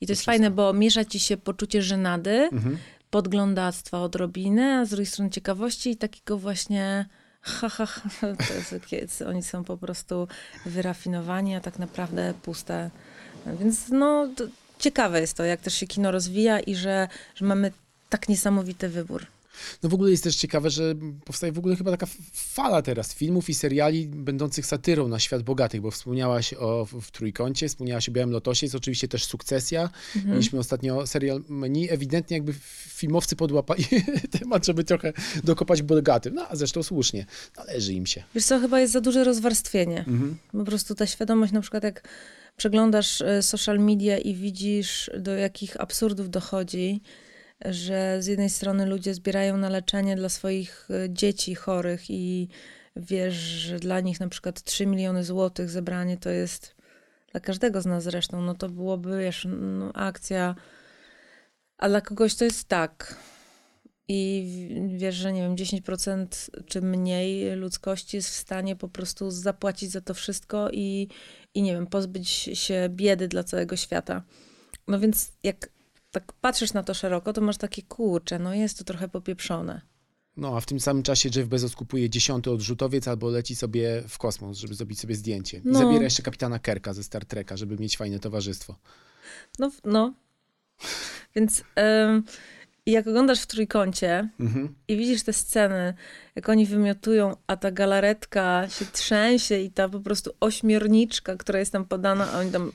[0.00, 0.30] I to jest wszystko.
[0.32, 2.78] fajne, bo miesza ci się poczucie żenady, Mhm.
[3.10, 7.08] podglądactwa odrobinę, a z drugiej strony ciekawości i takiego właśnie
[7.42, 7.86] ha, ha,
[8.20, 10.28] to jest, oni są po prostu
[10.66, 12.90] wyrafinowani, a tak naprawdę puste.
[13.46, 14.28] Więc no,
[14.78, 17.72] ciekawe jest to, jak też się kino rozwija i że, że mamy
[18.08, 19.26] tak niesamowity wybór.
[19.82, 20.94] No w ogóle jest też ciekawe, że
[21.24, 25.80] powstaje w ogóle chyba taka fala teraz filmów i seriali będących satyrą na świat bogatych,
[25.80, 29.90] bo wspomniałaś o w, w Trójkącie, wspomniałaś o Białym Lotosie, jest oczywiście też Sukcesja.
[30.16, 30.34] Mhm.
[30.34, 31.90] Mieliśmy ostatnio serial Menu.
[31.90, 32.54] Ewidentnie jakby
[32.88, 33.84] filmowcy podłapali
[34.40, 35.12] temat, żeby trochę
[35.44, 36.34] dokopać bogatym.
[36.34, 38.22] No a zresztą słusznie, należy im się.
[38.34, 39.98] Wiesz co, chyba jest za duże rozwarstwienie.
[39.98, 40.36] Mhm.
[40.52, 42.08] Po prostu ta świadomość, na przykład jak
[42.56, 47.00] przeglądasz e, social media i widzisz, do jakich absurdów dochodzi,
[47.64, 52.48] że z jednej strony ludzie zbierają na leczenie dla swoich e, dzieci chorych i
[52.96, 56.74] wiesz, że dla nich na przykład 3 miliony złotych zebranie to jest
[57.32, 60.54] dla każdego z nas zresztą, no to byłoby, wiesz, no, akcja,
[61.78, 63.16] a dla kogoś to jest tak.
[64.08, 64.48] I
[64.96, 66.26] wiesz, że nie wiem, 10%
[66.66, 71.08] czy mniej ludzkości jest w stanie po prostu zapłacić za to wszystko i,
[71.54, 74.22] i nie wiem, pozbyć się biedy dla całego świata.
[74.88, 75.68] No więc jak
[76.10, 79.80] tak patrzysz na to szeroko, to masz takie kurcze, no jest to trochę popieprzone.
[80.36, 84.18] No a w tym samym czasie Jeff Bezos kupuje dziesiąty odrzutowiec albo leci sobie w
[84.18, 85.58] kosmos, żeby zrobić sobie zdjęcie.
[85.58, 85.78] I No.
[85.78, 88.76] zabiera jeszcze kapitana Kerka ze Star Treka, żeby mieć fajne towarzystwo.
[89.58, 90.14] No, no.
[91.36, 91.64] Więc
[92.86, 94.74] jak oglądasz w trójkącie Mhm.
[94.88, 95.94] i widzisz te sceny,
[96.36, 101.72] jak oni wymiotują, a ta galaretka się trzęsie i ta po prostu ośmiorniczka, która jest
[101.72, 102.72] tam podana, a oni tam...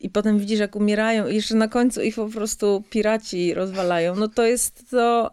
[0.00, 4.16] I potem widzisz, jak umierają i jeszcze na końcu ich po prostu piraci rozwalają.
[4.16, 5.30] No to jest to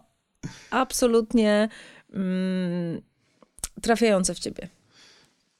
[0.70, 1.68] absolutnie
[2.12, 3.02] mm,
[3.82, 4.68] trafiające w ciebie.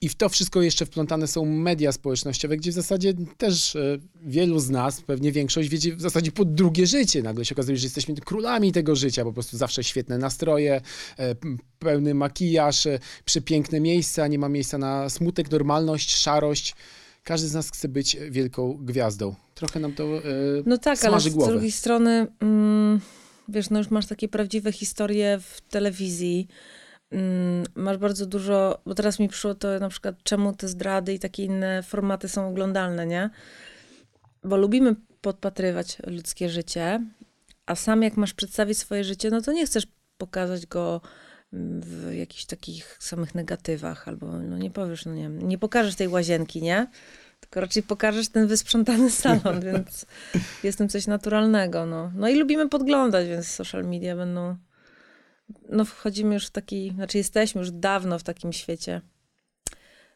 [0.00, 4.58] I w to wszystko jeszcze wplątane są media społecznościowe, gdzie w zasadzie też e, wielu
[4.58, 7.22] z nas, pewnie większość, wiedzie w zasadzie pod drugie życie.
[7.22, 10.80] Nagle się okazuje, że jesteśmy królami tego życia, po prostu zawsze świetne nastroje,
[11.18, 11.34] e,
[11.78, 16.74] pełny makijaż, e, przepiękne miejsca, nie ma miejsca na smutek, normalność, szarość.
[17.28, 19.34] Każdy z nas chce być wielką gwiazdą.
[19.54, 20.20] Trochę nam to e,
[20.66, 21.52] No tak, ale z głowę.
[21.52, 23.00] drugiej strony, mm,
[23.48, 26.48] wiesz, no już masz takie prawdziwe historie w telewizji.
[27.10, 31.18] Mm, masz bardzo dużo, bo teraz mi przyszło to na przykład, czemu te zdrady i
[31.18, 33.30] takie inne formaty są oglądalne, nie?
[34.44, 37.06] Bo lubimy podpatrywać ludzkie życie,
[37.66, 39.86] a sam jak masz przedstawić swoje życie, no to nie chcesz
[40.18, 41.00] pokazać go
[41.52, 46.08] w jakichś takich samych negatywach, albo no nie powiesz, no nie wiem, nie pokażesz tej
[46.08, 46.86] łazienki, nie?
[47.40, 50.06] tylko raczej pokażesz ten wysprzątany salon, więc
[50.62, 51.86] jest tym coś naturalnego.
[51.86, 52.12] No.
[52.14, 54.56] no i lubimy podglądać, więc social media będą...
[55.68, 59.00] No wchodzimy już w taki, znaczy jesteśmy już dawno w takim świecie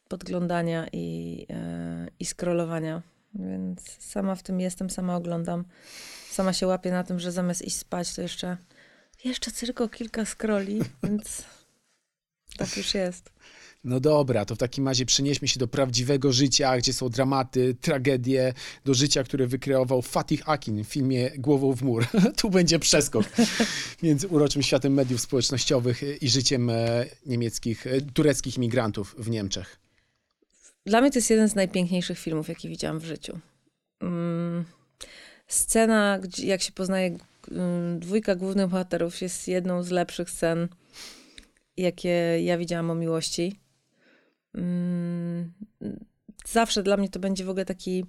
[0.09, 3.03] podglądania i, e, i scrollowania,
[3.35, 5.65] więc sama w tym jestem, sama oglądam.
[6.31, 8.57] Sama się łapię na tym, że zamiast iść spać, to jeszcze
[9.25, 11.45] jeszcze tylko kilka scrolli, więc
[12.59, 13.33] tak już jest.
[13.85, 18.55] No dobra, to w takim razie przenieśmy się do prawdziwego życia, gdzie są dramaty, tragedie,
[18.85, 22.07] do życia, które wykreował Fatih Akin w filmie Głową w mur.
[22.41, 23.27] tu będzie przeskok
[24.03, 29.79] między uroczym światem mediów społecznościowych i życiem e, niemieckich, e, tureckich imigrantów w Niemczech.
[30.87, 33.39] Dla mnie to jest jeden z najpiękniejszych filmów, jaki widziałam w życiu.
[34.01, 34.65] Mm,
[35.47, 37.19] scena, jak się poznaje
[37.99, 40.69] dwójka głównych bohaterów, jest jedną z lepszych scen,
[41.77, 43.61] jakie ja widziałam o miłości.
[46.47, 48.05] Zawsze dla mnie to będzie w ogóle taki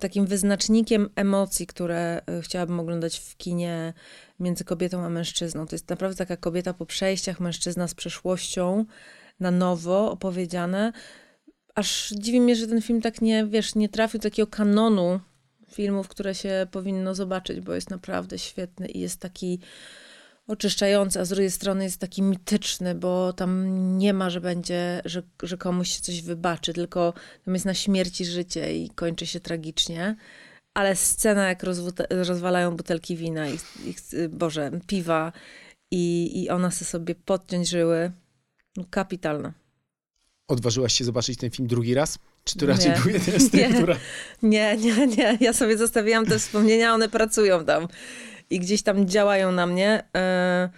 [0.00, 3.92] takim wyznacznikiem emocji, które e, chciałabym oglądać w kinie
[4.40, 5.66] między kobietą a mężczyzną.
[5.66, 8.84] To jest naprawdę taka kobieta po przejściach, mężczyzna z przeszłością,
[9.40, 10.92] na nowo opowiedziane.
[11.74, 15.20] Aż dziwi mnie, że ten film tak nie, wiesz, nie trafił do takiego kanonu
[15.74, 19.58] filmów, które się powinno zobaczyć, bo jest naprawdę świetny i jest taki
[20.46, 25.22] oczyszczający, a z drugiej strony jest taki mityczny, bo tam nie ma, że będzie, że,
[25.42, 30.16] że komuś się coś wybaczy, tylko tam jest na śmierci życie i kończy się tragicznie.
[30.74, 31.62] Ale scena, jak
[32.10, 33.94] rozwalają butelki wina i, i
[34.28, 35.32] Boże, piwa
[35.90, 38.12] i, i ona chce sobie podciąć żyły,
[38.76, 39.52] no kapitalna.
[40.48, 42.18] Odważyłaś się zobaczyć ten film drugi raz?
[42.44, 43.12] Czy to raczej nie.
[43.12, 43.74] był z tych, nie.
[43.74, 43.96] która...
[44.42, 45.38] Nie, nie, nie.
[45.40, 47.88] Ja sobie zostawiłam te wspomnienia, one pracują tam
[48.50, 50.04] i gdzieś tam działają na mnie.
[50.16, 50.68] E,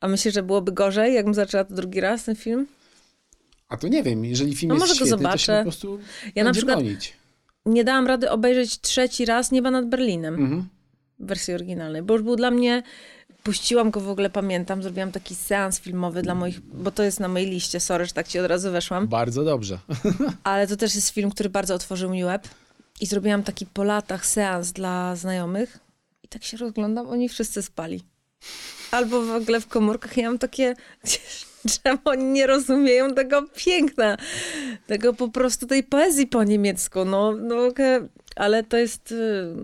[0.00, 2.66] a myślę, że byłoby gorzej, jakbym zaczęła to drugi raz, ten film?
[3.68, 5.46] A to nie wiem, jeżeli film no jest może świetny, go zobaczę.
[5.46, 5.98] to się po prostu
[6.34, 7.14] ja na przykład bronić.
[7.66, 10.68] nie dałam rady obejrzeć trzeci raz Nieba nad Berlinem mhm.
[11.18, 12.82] w wersji oryginalnej, bo już był dla mnie
[13.42, 17.28] puściłam go w ogóle, pamiętam, zrobiłam taki seans filmowy dla moich, bo to jest na
[17.28, 19.08] mojej liście, sorry, że tak ci od razu weszłam.
[19.08, 19.78] Bardzo dobrze.
[20.44, 22.48] Ale to też jest film, który bardzo otworzył mi łeb.
[23.00, 25.78] I zrobiłam taki po latach seans dla znajomych
[26.22, 28.02] i tak się rozglądam, oni wszyscy spali.
[28.90, 30.74] Albo w ogóle w komórkach ja mam takie,
[31.82, 34.16] czemu oni nie rozumieją tego piękna,
[34.86, 37.56] tego po prostu tej poezji po niemiecku, no, no
[38.36, 39.54] ale to jest y,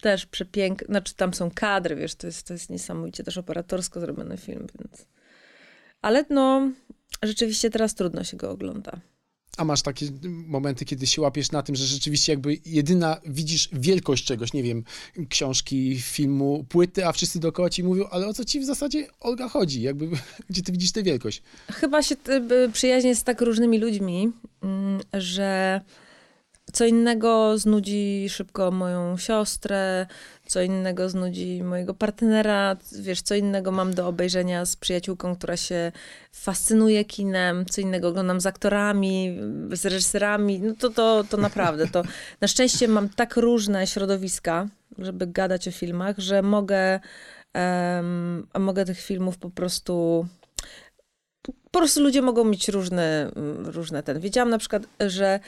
[0.00, 4.36] też przepiękne, znaczy tam są kadry, wiesz, to jest, to jest niesamowicie też operatorsko zrobiony
[4.36, 5.06] film, więc...
[6.02, 6.70] Ale no,
[7.22, 9.00] rzeczywiście teraz trudno się go ogląda.
[9.56, 14.24] A masz takie momenty, kiedy się łapiesz na tym, że rzeczywiście jakby jedyna widzisz wielkość
[14.24, 14.84] czegoś, nie wiem,
[15.28, 19.48] książki, filmu, płyty, a wszyscy dookoła ci mówią, ale o co ci w zasadzie, Olga,
[19.48, 19.82] chodzi?
[19.82, 20.08] Jakby,
[20.50, 21.42] gdzie ty widzisz tę wielkość?
[21.72, 22.16] Chyba się
[22.72, 24.32] przyjaźnię z tak różnymi ludźmi,
[24.62, 25.80] mm, że
[26.72, 30.06] co innego znudzi szybko moją siostrę,
[30.46, 35.92] co innego znudzi mojego partnera, wiesz, co innego mam do obejrzenia z przyjaciółką, która się
[36.32, 39.38] fascynuje kinem, co innego oglądam z aktorami,
[39.72, 42.02] z reżyserami, no to, to, to naprawdę, to
[42.40, 47.00] na szczęście mam tak różne środowiska, żeby gadać o filmach, że mogę,
[47.54, 50.26] um, mogę tych filmów po prostu
[51.70, 53.30] po prostu ludzie mogą mieć różne,
[53.64, 54.20] różne ten.
[54.20, 55.40] Wiedziałam na przykład, że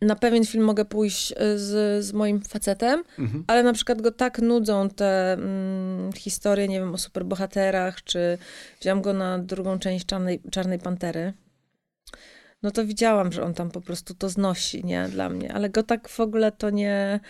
[0.00, 3.44] na pewien film mogę pójść e, z, z moim facetem, mhm.
[3.46, 8.38] ale na przykład go tak nudzą te mm, historie, nie wiem, o superbohaterach, czy
[8.80, 11.32] wziąłem go na drugą część Czarnej, Czarnej Pantery.
[12.62, 15.54] No to widziałam, że on tam po prostu to znosi, nie, dla mnie.
[15.54, 17.20] Ale go tak w ogóle to nie,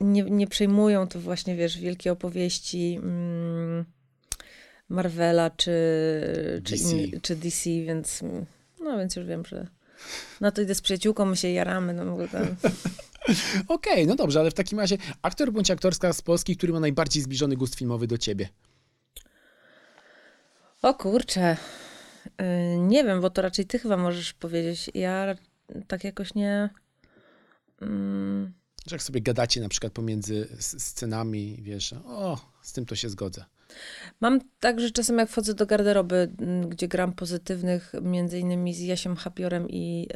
[0.00, 3.84] nie, nie przejmują, to właśnie, wiesz, wielkie opowieści mm,
[4.88, 5.72] Marvela, czy
[6.64, 8.22] czy, in, czy DC, więc
[8.80, 9.66] no, więc już wiem, że
[10.40, 11.94] no to idę z przyjaciółką, my się jaramy.
[11.94, 12.14] No,
[13.68, 16.80] Okej, okay, no dobrze, ale w takim razie aktor bądź aktorska z Polski, który ma
[16.80, 18.48] najbardziej zbliżony gust filmowy do ciebie?
[20.82, 21.56] O kurczę.
[22.38, 24.90] Yy, nie wiem, bo to raczej ty chyba możesz powiedzieć.
[24.94, 25.34] Ja
[25.86, 26.70] tak jakoś nie...
[27.80, 28.52] Mm.
[28.90, 33.44] Jak sobie gadacie na przykład pomiędzy scenami, wiesz, o, z tym to się zgodzę.
[34.20, 36.30] Mam tak, że czasem jak wchodzę do garderoby,
[36.68, 40.08] gdzie gram pozytywnych, między innymi z Jasiem Hapiorem i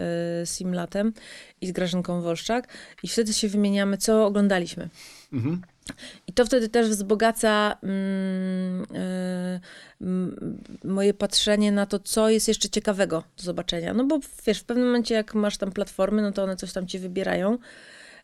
[0.42, 1.12] y, Simlatem
[1.60, 2.68] i z Grażynką Wolszczak
[3.02, 4.88] i wtedy się wymieniamy, co oglądaliśmy.
[5.32, 5.62] Mhm.
[6.26, 8.84] I to wtedy też wzbogaca mm,
[10.82, 13.94] y, moje patrzenie na to, co jest jeszcze ciekawego do zobaczenia.
[13.94, 16.86] No bo wiesz, w pewnym momencie, jak masz tam platformy, no to one coś tam
[16.86, 17.58] ci wybierają.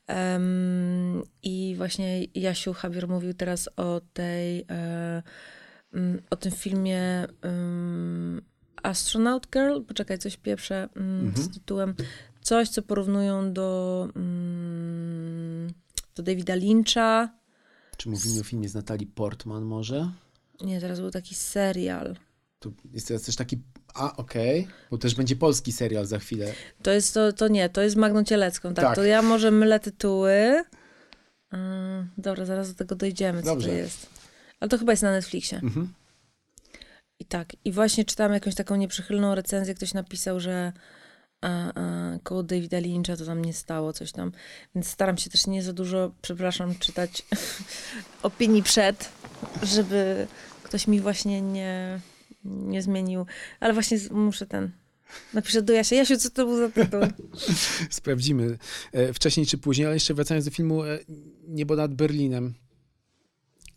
[0.09, 4.67] Um, I właśnie Jasiu Javier mówił teraz o tej,
[5.93, 8.43] um, o tym filmie um,
[8.83, 9.81] Astronaut Girl.
[9.83, 11.45] Poczekaj, coś pierwsze mm, mhm.
[11.45, 11.95] z tytułem.
[12.43, 14.09] Coś, co porównują do
[16.19, 17.29] do Davida Lyncha.
[17.97, 20.11] Czy mówimy o filmie z Natalii Portman może?
[20.61, 22.17] Nie, teraz był taki serial.
[22.59, 23.63] Tu jest teraz też taki...
[23.95, 24.69] A, okej.
[24.91, 26.53] Bo też będzie polski serial za chwilę.
[26.83, 28.85] To jest to, to nie, to jest Magną Cielecką, tak?
[28.85, 28.95] Tak.
[28.95, 30.65] To ja może mylę tytuły.
[31.55, 33.69] Ym, dobra, zaraz do tego dojdziemy, co Dobrze.
[33.69, 34.07] to jest.
[34.61, 35.59] Ale to chyba jest na Netflixie.
[35.59, 35.93] Mhm.
[37.19, 40.73] I tak, i właśnie czytałam jakąś taką nieprzychylną recenzję, ktoś napisał, że
[41.41, 44.33] a, a, koło Davida Lyncha to tam nie stało, coś tam.
[44.75, 47.27] Więc staram się też nie za dużo, przepraszam, czytać
[48.23, 49.09] opinii przed,
[49.63, 50.27] żeby
[50.63, 52.01] ktoś mi właśnie nie,
[52.49, 53.27] nie zmienił.
[53.61, 54.71] Ale właśnie muszę ten...
[55.35, 55.97] Napiszę do Jasia.
[55.97, 57.01] Jasiu, co to był za tytuł?
[57.91, 58.59] Sprawdzimy
[58.93, 60.99] e, wcześniej czy później, ale jeszcze wracając do filmu e,
[61.49, 62.55] Niebo nad Berlinem.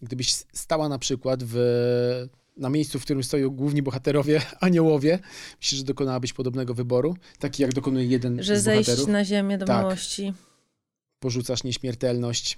[0.01, 1.55] Gdybyś stała na przykład w,
[2.57, 5.19] na miejscu, w którym stoją główni bohaterowie, aniołowie,
[5.61, 7.15] myślisz, że dokonałabyś podobnego wyboru?
[7.39, 9.09] Taki jak dokonuje jeden Że z zejść bohaterów?
[9.09, 9.79] na ziemię do Tak.
[9.85, 10.33] miłości.
[11.19, 12.57] Porzucasz nieśmiertelność,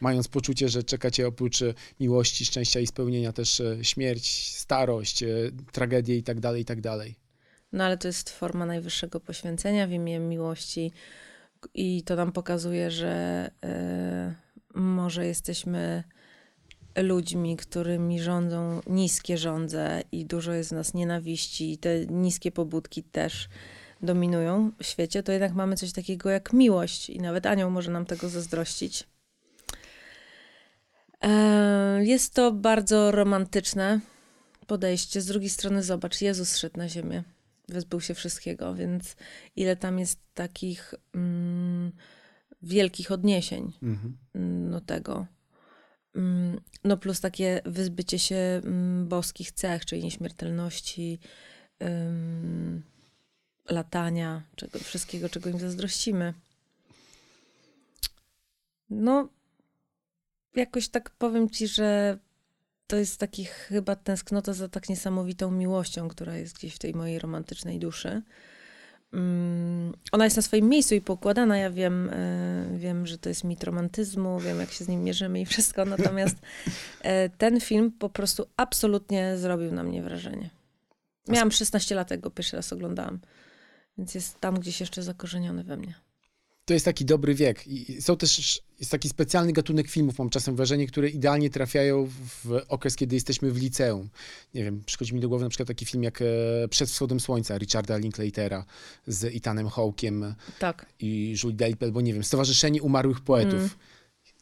[0.00, 5.22] mając poczucie, że czeka cię oprócz e, miłości, szczęścia i spełnienia też e, śmierć, starość,
[5.22, 5.28] e,
[5.72, 6.78] tragedie i tak dalej, i tak.
[7.72, 10.92] No ale to jest forma najwyższego poświęcenia w imię miłości
[11.74, 13.50] i to nam pokazuje, że
[14.74, 16.04] może jesteśmy
[16.96, 23.02] ludźmi, którymi rządzą niskie żądze i dużo jest w nas nienawiści i te niskie pobudki
[23.02, 23.48] też
[24.02, 28.06] dominują w świecie, to jednak mamy coś takiego jak miłość i nawet anioł może nam
[28.06, 29.04] tego zazdrościć.
[31.24, 34.00] E, jest to bardzo romantyczne
[34.66, 35.20] podejście.
[35.20, 37.24] Z drugiej strony zobacz, Jezus szedł na ziemię
[37.68, 39.16] wyzbył się wszystkiego, więc
[39.56, 41.92] ile tam jest takich mm,
[42.62, 44.16] wielkich odniesień Mhm.
[44.34, 45.26] mm, do tego.
[46.14, 51.18] Mm, no plus takie wyzbycie się mm, boskich cech, czyli nieśmiertelności,
[51.82, 52.82] ym,
[53.70, 56.34] latania, czego, wszystkiego, czego im zazdrościmy.
[58.90, 59.28] No,
[60.54, 62.18] jakoś tak powiem ci, że
[62.86, 67.18] to jest taki chyba tęsknota za tak niesamowitą miłością, która jest gdzieś w tej mojej
[67.18, 68.22] romantycznej duszy.
[69.12, 71.58] Mm, Ona jest na swoim miejscu i poukładana.
[71.58, 75.40] Ja wiem, e, wiem, że to jest mit romantyzmu, wiem, jak się z nim mierzymy
[75.40, 75.84] i wszystko.
[75.96, 76.36] Natomiast
[77.02, 80.50] e, ten film po prostu absolutnie zrobił na mnie wrażenie.
[81.28, 83.18] Miałam 16 lat, jak go pierwszy raz oglądałam.
[83.98, 85.94] Więc jest tam gdzieś jeszcze zakorzeniony we mnie.
[86.64, 87.66] To jest taki dobry wiek.
[87.66, 92.60] I są też, jest taki specjalny gatunek filmów, mam czasem wrażenie, które idealnie trafiają w
[92.68, 94.08] okres, kiedy jesteśmy w liceum.
[94.54, 96.24] Nie wiem, przychodzi mi do głowy na przykład taki film jak e,
[96.70, 98.64] Przed wschodem słońca Richarda Linklatera
[99.06, 100.86] z Ethanem Hawkiem Tak.
[101.00, 103.54] i Julie Delpy, albo nie wiem, Stowarzyszenie Umarłych Poetów.
[103.54, 103.70] Mm.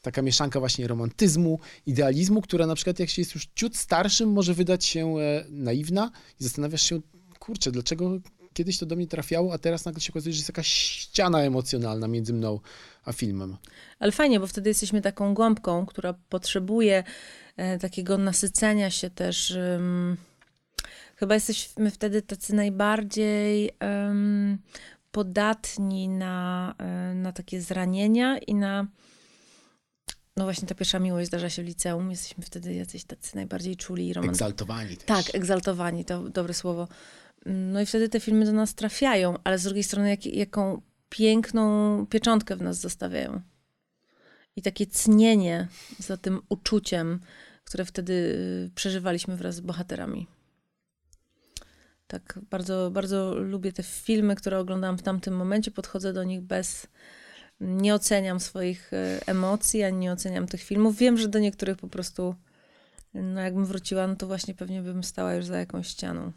[0.03, 4.55] Taka mieszanka właśnie romantyzmu, idealizmu, która na przykład jak się jest już ciut starszym, może
[4.55, 7.01] wydać się e, naiwna i zastanawiasz się,
[7.39, 8.19] kurczę, dlaczego
[8.55, 12.09] kiedyś to do mnie trafiało, a teraz nagle się okazuje, że jest jakaś ściana emocjonalna
[12.09, 12.61] między mną
[13.05, 13.57] a filmem.
[13.99, 17.05] Ale fajnie, bo wtedy jesteśmy taką gąbką, która potrzebuje
[17.57, 19.57] e, takiego nasycenia się też.
[21.17, 23.71] chyba jesteśmy wtedy tacy najbardziej
[25.13, 28.87] podatni na, e, na takie zranienia i na.
[30.37, 32.11] No właśnie, ta pierwsza miłość zdarza się w liceum.
[32.11, 34.47] Jesteśmy wtedy jacyś tacy najbardziej czuli i romantyczni.
[34.47, 35.07] Egzaltowani też.
[35.07, 36.89] Tak, egzaltowani, to dobre słowo.
[37.47, 42.07] No i wtedy te filmy do nas trafiają, ale z drugiej strony jak, jaką piękną
[42.07, 43.41] pieczątkę w nas zostawiają.
[44.57, 47.21] I takie cnienie za tym uczuciem,
[47.65, 50.27] które wtedy y, przeżywaliśmy wraz z bohaterami.
[52.07, 55.71] Tak, bardzo, bardzo lubię te filmy, które oglądałam w tamtym momencie.
[55.71, 56.87] Podchodzę do nich bez.
[57.61, 60.97] Nie oceniam swoich e, emocji, ani nie oceniam tych filmów.
[60.97, 62.35] Wiem, że do niektórych po prostu,
[63.15, 66.33] no jakbym wróciła, no to właśnie pewnie bym stała już za jakąś ścianą.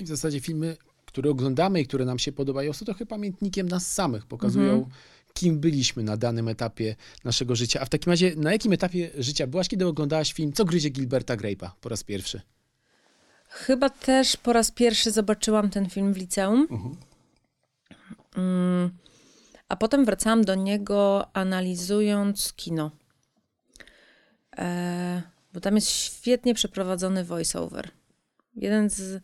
[0.00, 0.76] W zasadzie filmy,
[1.06, 4.26] które oglądamy i które nam się podobają, są trochę pamiętnikiem nas samych.
[4.26, 4.90] Pokazują, Mhm.
[5.34, 7.80] kim byliśmy na danym etapie naszego życia.
[7.80, 11.36] A w takim razie, na jakim etapie życia byłaś, kiedy oglądałaś film Co gryzie Gilberta
[11.36, 12.40] Grape'a po raz pierwszy?
[13.48, 16.68] Chyba też po raz pierwszy zobaczyłam ten film w liceum.
[18.36, 18.90] Mm,
[19.68, 22.90] a potem wracałam do niego analizując kino.
[24.58, 27.90] E, bo tam jest świetnie przeprowadzony voiceover.
[28.56, 29.22] Jeden z.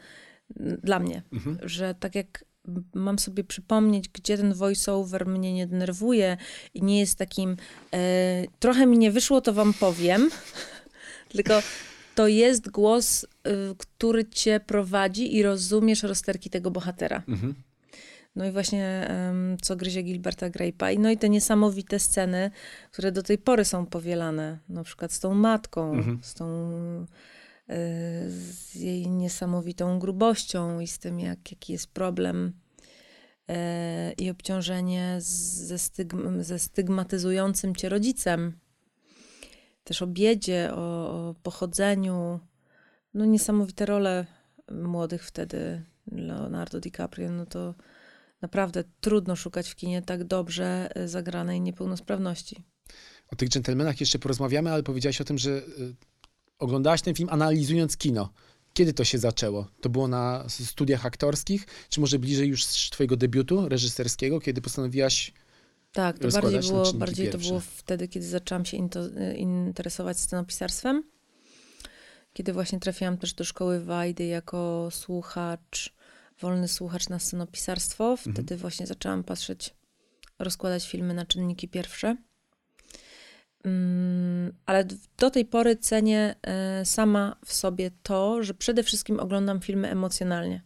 [0.83, 1.23] dla mnie,
[1.63, 2.45] że tak jak
[2.95, 6.37] mam sobie przypomnieć, gdzie ten voiceover mnie nie denerwuje
[6.75, 7.57] i nie jest takim.
[7.95, 7.99] E,
[8.59, 10.31] trochę mi nie wyszło, to wam powiem.
[11.33, 11.63] Tylko
[12.15, 13.29] to jest głos, y,
[13.79, 17.23] który cię prowadzi i rozumiesz rozterki tego bohatera.
[17.29, 17.55] Mhm.
[18.37, 20.95] No i właśnie em, co gryzie Gilberta Grape'a.
[20.95, 22.51] I No i te niesamowite sceny,
[22.93, 24.59] które do tej pory są powielane.
[24.69, 26.19] Na przykład z tą matką, Mhm.
[26.23, 26.47] z tą
[28.29, 32.53] z jej niesamowitą grubością i z tym, jak, jaki jest problem
[33.49, 38.59] e, i obciążenie ze, stygm, ze stygmatyzującym cię rodzicem.
[39.85, 42.41] Też o biedzie, o, o pochodzeniu.
[43.15, 44.27] No niesamowite role
[44.73, 47.75] młodych wtedy Leonardo DiCaprio, no to
[48.41, 52.65] naprawdę trudno szukać w kinie tak dobrze e, zagranej niepełnosprawności.
[53.29, 55.95] O tych dżentelmenach jeszcze porozmawiamy, ale powiedziałaś o tym, że y,
[56.59, 58.33] oglądałaś ten film analizując kino.
[58.75, 59.69] Kiedy to się zaczęło?
[59.81, 65.33] To było na studiach aktorskich, czy może bliżej już twojego debiutu reżyserskiego, kiedy postanowiłaś
[65.93, 69.01] Tak, to bardziej, było, bardziej to było wtedy, kiedy zaczęłam się into,
[69.37, 71.03] interesować scenopisarstwem.
[72.33, 75.95] Kiedy właśnie trafiłam też do szkoły Wajdy jako słuchacz,
[76.41, 78.17] wolny słuchacz na scenopisarstwo.
[78.17, 78.61] Wtedy mhm.
[78.61, 79.75] właśnie zaczęłam patrzeć,
[80.39, 82.17] rozkładać filmy na czynniki pierwsze.
[83.69, 84.85] Mm, ale
[85.19, 90.63] do tej pory cenię e, sama w sobie to, że przede wszystkim oglądam filmy emocjonalnie.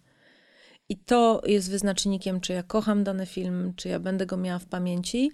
[0.89, 4.67] I to jest wyznacznikiem, czy ja kocham dany film, czy ja będę go miała w
[4.67, 5.31] pamięci.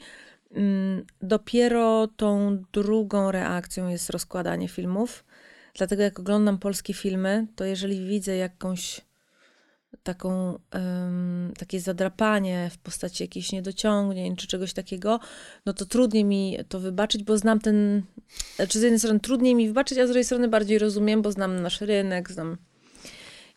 [0.55, 5.25] Mm, dopiero tą drugą reakcją jest rozkładanie filmów.
[5.75, 9.01] Dlatego jak oglądam polskie filmy, to jeżeli widzę jakąś
[10.03, 15.20] taką, um, takie zadrapanie w postaci jakichś niedociągnięć czy czegoś takiego,
[15.66, 18.03] no to trudniej mi to wybaczyć, bo znam ten,
[18.68, 21.62] czy z jednej strony trudniej mi wybaczyć, a z drugiej strony bardziej rozumiem, bo znam
[21.62, 22.57] nasz rynek, znam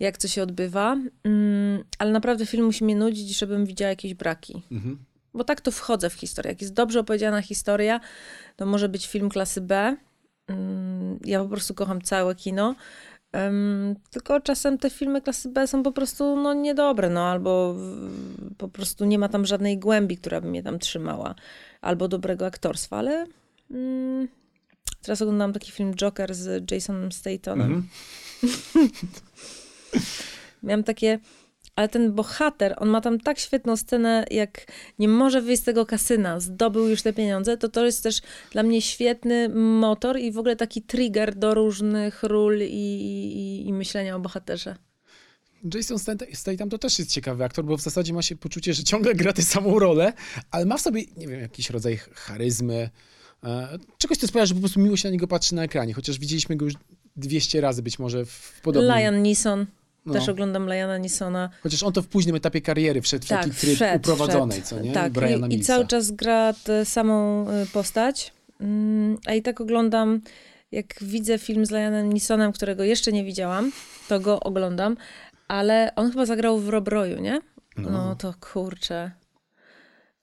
[0.01, 4.61] jak to się odbywa, um, ale naprawdę film musi mnie nudzić, żebym widziała jakieś braki.
[4.71, 4.97] Mhm.
[5.33, 6.51] Bo tak to wchodzę w historię.
[6.51, 7.99] Jak jest dobrze opowiedziana historia,
[8.55, 9.97] to może być film klasy B.
[10.49, 12.75] Um, ja po prostu kocham całe kino,
[13.33, 18.55] Um, tylko czasem te filmy klasy B są po prostu no, niedobre, no, albo w,
[18.57, 21.35] po prostu nie ma tam żadnej głębi, która by mnie tam trzymała,
[21.81, 23.25] albo dobrego aktorstwa, ale
[23.71, 24.27] mm,
[25.01, 27.83] teraz oglądam taki film Joker z Jasonem Stathamem.
[28.43, 29.11] Mm-hmm.
[30.63, 31.19] Miałam takie
[31.75, 34.65] ale ten bohater, on ma tam tak świetną scenę, jak
[34.99, 38.63] nie może wyjść z tego kasyna, zdobył już te pieniądze, to to jest też dla
[38.63, 44.15] mnie świetny motor i w ogóle taki trigger do różnych ról i, i, i myślenia
[44.15, 44.75] o bohaterze.
[45.73, 45.97] Jason
[46.33, 49.33] Statham to też jest ciekawy aktor, bo w zasadzie ma się poczucie, że ciągle gra
[49.33, 50.13] tę samą rolę,
[50.51, 52.89] ale ma w sobie, nie wiem, jakiś rodzaj charyzmy,
[53.43, 56.19] e, czegoś, co sprawia, że po prostu miło się na niego patrzy na ekranie, chociaż
[56.19, 56.73] widzieliśmy go już
[57.15, 58.97] 200 razy być może w podobnym...
[58.97, 59.65] Lion Neeson.
[60.05, 60.13] No.
[60.13, 61.49] Też oglądam Liana Nisona.
[61.63, 64.81] Chociaż on to w późnym etapie kariery wszedł w tak, taki tryb wszedł, uprowadzonej, wszedł.
[64.81, 64.93] co nie?
[64.93, 65.13] Tak,
[65.49, 68.33] I, i, cały czas gra tę samą y, postać.
[68.59, 70.21] Mm, a i tak oglądam,
[70.71, 73.71] jak widzę film z Lianem Nisonem, którego jeszcze nie widziałam,
[74.07, 74.97] to go oglądam,
[75.47, 77.41] ale on chyba zagrał w Robroju, nie?
[77.77, 79.11] No, no to kurczę.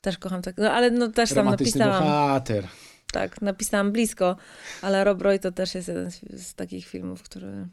[0.01, 0.57] Też kocham tak.
[0.59, 2.05] No ale no też tam napisałam.
[2.05, 2.69] bohater.
[3.13, 4.37] Tak, napisałam blisko,
[4.83, 7.69] ale Rob Roy to też jest jeden z, z takich filmów, który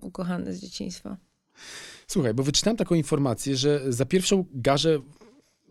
[0.00, 1.16] ukochany z dzieciństwa.
[2.06, 4.98] Słuchaj, bo wyczytałem taką informację, że za pierwszą garzę,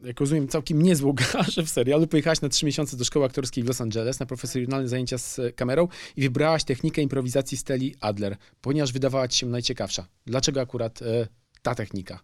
[0.03, 3.67] jak rozumiem, całkiem niezłą garzę w serialu, pojechałaś na trzy miesiące do szkoły aktorskiej w
[3.67, 9.27] Los Angeles na profesjonalne zajęcia z kamerą i wybrałaś technikę improwizacji Steli Adler, ponieważ wydawała
[9.27, 10.07] ci się najciekawsza.
[10.25, 11.27] Dlaczego akurat e,
[11.61, 12.19] ta technika?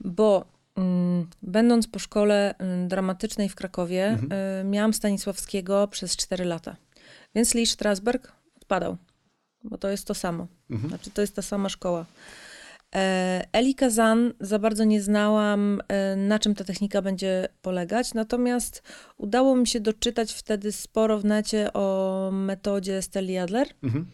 [0.00, 0.44] Bo
[0.76, 4.32] mm, będąc po szkole mm, dramatycznej w Krakowie, mhm.
[4.32, 6.76] y, miałam Stanisławskiego przez 4 lata.
[7.34, 8.96] Więc Lee Strasberg odpadał,
[9.64, 10.46] bo to jest to samo.
[10.70, 10.88] Mhm.
[10.88, 12.06] Znaczy, to jest ta sama szkoła.
[12.94, 18.82] E, Eli Kazan za bardzo nie znałam, e, na czym ta technika będzie polegać, natomiast
[19.16, 23.68] udało mi się doczytać wtedy sporo w necie o metodzie Steli Adler.
[23.82, 24.06] Mhm.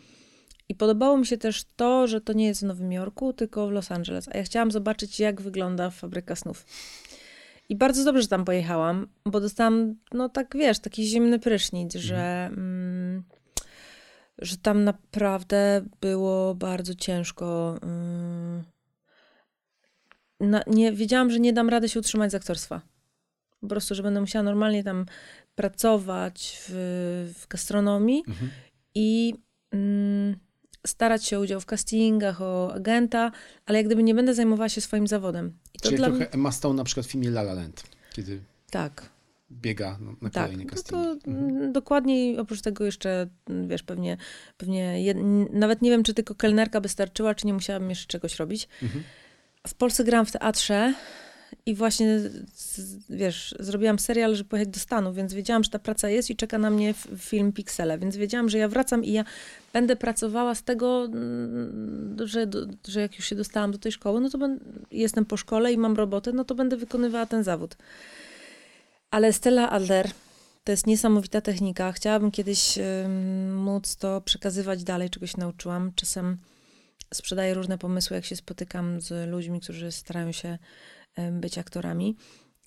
[0.68, 3.70] I podobało mi się też to, że to nie jest w Nowym Jorku, tylko w
[3.70, 4.28] Los Angeles.
[4.28, 6.66] A ja chciałam zobaczyć, jak wygląda fabryka snów.
[7.68, 12.04] I bardzo dobrze, że tam pojechałam, bo dostałam, no tak wiesz, taki zimny prysznic, mhm.
[12.04, 12.46] że.
[12.46, 12.91] Mm,
[14.42, 17.78] że tam naprawdę było bardzo ciężko.
[17.82, 18.62] Mm,
[20.40, 22.82] na, nie, wiedziałam, że nie dam rady się utrzymać z aktorstwa.
[23.60, 25.06] Po prostu, że będę musiała normalnie tam
[25.54, 26.72] pracować w,
[27.38, 28.50] w gastronomii mhm.
[28.94, 29.34] i
[29.70, 30.36] mm,
[30.86, 33.32] starać się o udział w castingach, o agenta,
[33.66, 35.58] ale jak gdyby nie będę zajmowała się swoim zawodem.
[35.74, 36.30] I to Czyli dla trochę mnie...
[36.30, 37.82] Emma Stone na przykład w filmie La La Land,
[38.12, 38.40] kiedy...
[38.70, 39.11] Tak,
[39.60, 41.04] biega na, na tak, kolejne castingi.
[41.04, 41.72] No to mhm.
[41.72, 43.26] Dokładniej, oprócz tego jeszcze,
[43.66, 44.16] wiesz, pewnie,
[44.56, 45.16] pewnie jed...
[45.52, 48.68] nawet nie wiem, czy tylko kelnerka by starczyła, czy nie musiałabym jeszcze czegoś robić.
[48.82, 49.04] Mhm.
[49.66, 50.94] W Polsce gram w teatrze
[51.66, 52.20] i właśnie,
[53.10, 56.58] wiesz, zrobiłam serial, żeby pojechać do Stanów, więc wiedziałam, że ta praca jest i czeka
[56.58, 59.24] na mnie film Pixele, więc wiedziałam, że ja wracam i ja
[59.72, 61.08] będę pracowała z tego,
[62.24, 62.46] że,
[62.88, 65.78] że jak już się dostałam do tej szkoły, no to będę, jestem po szkole i
[65.78, 67.76] mam robotę, no to będę wykonywała ten zawód.
[69.12, 70.10] Ale Stella Adler
[70.64, 71.92] to jest niesamowita technika.
[71.92, 72.78] Chciałabym kiedyś
[73.54, 75.92] móc to przekazywać dalej, czego się nauczyłam.
[75.94, 76.38] Czasem
[77.14, 80.58] sprzedaję różne pomysły, jak się spotykam z ludźmi, którzy starają się
[81.16, 82.16] em, być aktorami,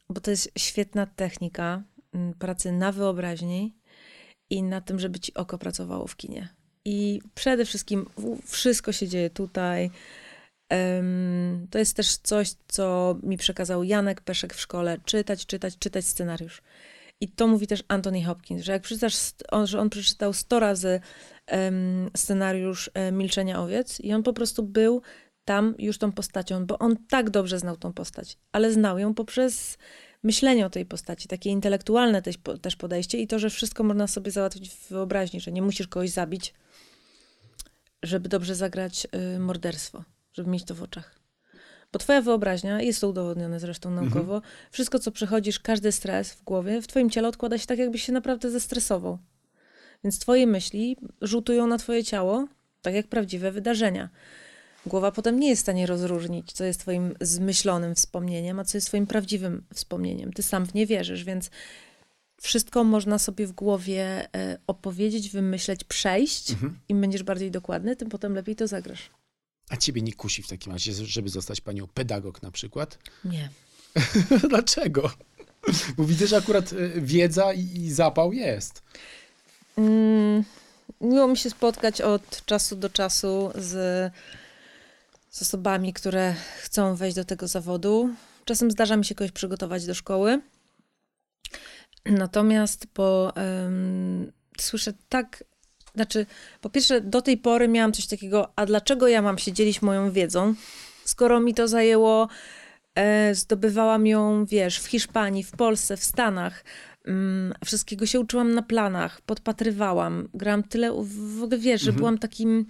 [0.10, 1.84] bo to jest świetna technika
[2.14, 3.76] m, pracy na wyobraźni
[4.50, 6.50] i na tym, żeby ci oko pracowało w kinie.
[6.86, 8.06] I przede wszystkim
[8.46, 9.92] wszystko się dzieje tutaj.
[11.70, 14.98] To jest też coś, co mi przekazał Janek Peszek w szkole.
[15.06, 16.62] Czytać, czytać, czytać scenariusz.
[17.22, 19.16] I to mówi też Anthony Hopkins, że jak przeczytasz,
[19.52, 21.00] on, że on przeczytał 100 razy
[21.48, 25.02] em, scenariusz e, Milczenia Owiec i on po prostu był
[25.46, 29.78] tam już tą postacią, bo on tak dobrze znał tą postać, ale znał ją poprzez
[30.24, 32.22] myślenie o tej postaci, takie intelektualne
[32.62, 36.10] też podejście i to, że wszystko można sobie załatwić w wyobraźni, że nie musisz kogoś
[36.10, 36.54] zabić,
[38.04, 40.04] żeby dobrze zagrać y, morderstwo,
[40.36, 41.20] żeby mieć to w oczach.
[41.94, 46.82] Bo twoja wyobraźnia, jest to udowodnione zresztą naukowo, wszystko co przechodzisz, każdy stres w głowie,
[46.82, 49.18] w twoim ciele odkłada się tak, jakbyś się naprawdę zestresował.
[50.04, 52.48] Więc twoje myśli rzutują na twoje ciało,
[52.82, 54.10] tak jak prawdziwe wydarzenia.
[54.86, 58.88] Głowa potem nie jest w stanie rozróżnić, co jest twoim zmyślonym wspomnieniem, a co jest
[58.88, 60.34] twoim prawdziwym wspomnieniem.
[60.34, 61.50] Ty sam w nie wierzysz, więc
[62.42, 66.80] wszystko można sobie w głowie e, opowiedzieć, wymyśleć, przejść Mhm.
[66.90, 69.10] im będziesz bardziej dokładny, tym potem lepiej to zagrasz.
[69.70, 72.98] A ciebie nie kusi w takim razie, żeby zostać panią pedagog na przykład?
[73.26, 73.50] Nie.
[74.50, 75.12] Dlaczego?
[75.98, 78.84] Bo widzę, że akurat e, wiedza i, zapał jest.
[79.78, 80.44] Mm,
[81.02, 83.72] miło mi się spotkać od czasu do czasu z,
[85.30, 88.10] z osobami, które chcą wejść do tego zawodu.
[88.46, 90.42] Czasem zdarza mi się kogoś przygotować do szkoły.
[92.06, 95.44] Natomiast po, em, słyszę tak,
[95.96, 96.26] znaczy,
[96.62, 100.12] po pierwsze, do tej pory miałam coś takiego, a dlaczego ja mam się dzielić moją
[100.12, 100.56] wiedzą,
[101.06, 102.28] skoro mi to zajęło,
[102.96, 106.64] e, zdobywałam ją, wiesz, w Hiszpanii, w Polsce, w Stanach.
[107.06, 110.92] Mm, wszystkiego się uczyłam na planach, podpatrywałam, grałam tyle,
[111.38, 112.66] w ogóle wiesz, że byłam takim,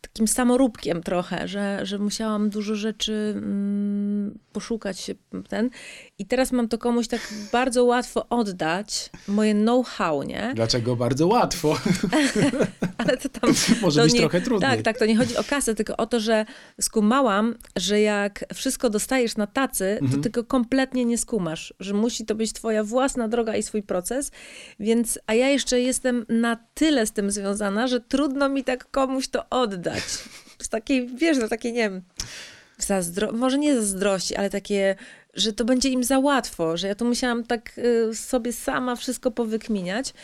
[0.00, 5.10] takim samoróbkiem trochę, że, że musiałam dużo rzeczy mm, poszukać
[5.48, 5.70] ten.
[6.18, 7.20] I teraz mam to komuś tak
[7.52, 10.52] bardzo łatwo oddać, moje know-how, nie?
[10.54, 11.76] Dlaczego bardzo łatwo?
[12.98, 13.50] Ale to tam...
[13.82, 14.70] Może to być trochę trudniej.
[14.70, 16.44] Tak, tak, to nie chodzi o kasę, tylko o to, że
[16.80, 20.10] skumałam, że jak wszystko dostajesz na tacy, Mhm.
[20.10, 24.30] to tego kompletnie nie skumasz, że musi to być twoja własna droga i swój proces,
[24.80, 29.28] więc, a ja jeszcze jestem na tyle z tym związana, że trudno mi tak komuś
[29.28, 30.02] to oddać.
[30.62, 32.02] Z takiej, wiesz, no takie, nie wiem,
[32.84, 34.96] zazdro, może nie zazdrości, ale takie,
[35.34, 39.30] że to będzie im za łatwo, że ja to musiałam tak y, sobie sama wszystko
[39.30, 40.14] powykminiać.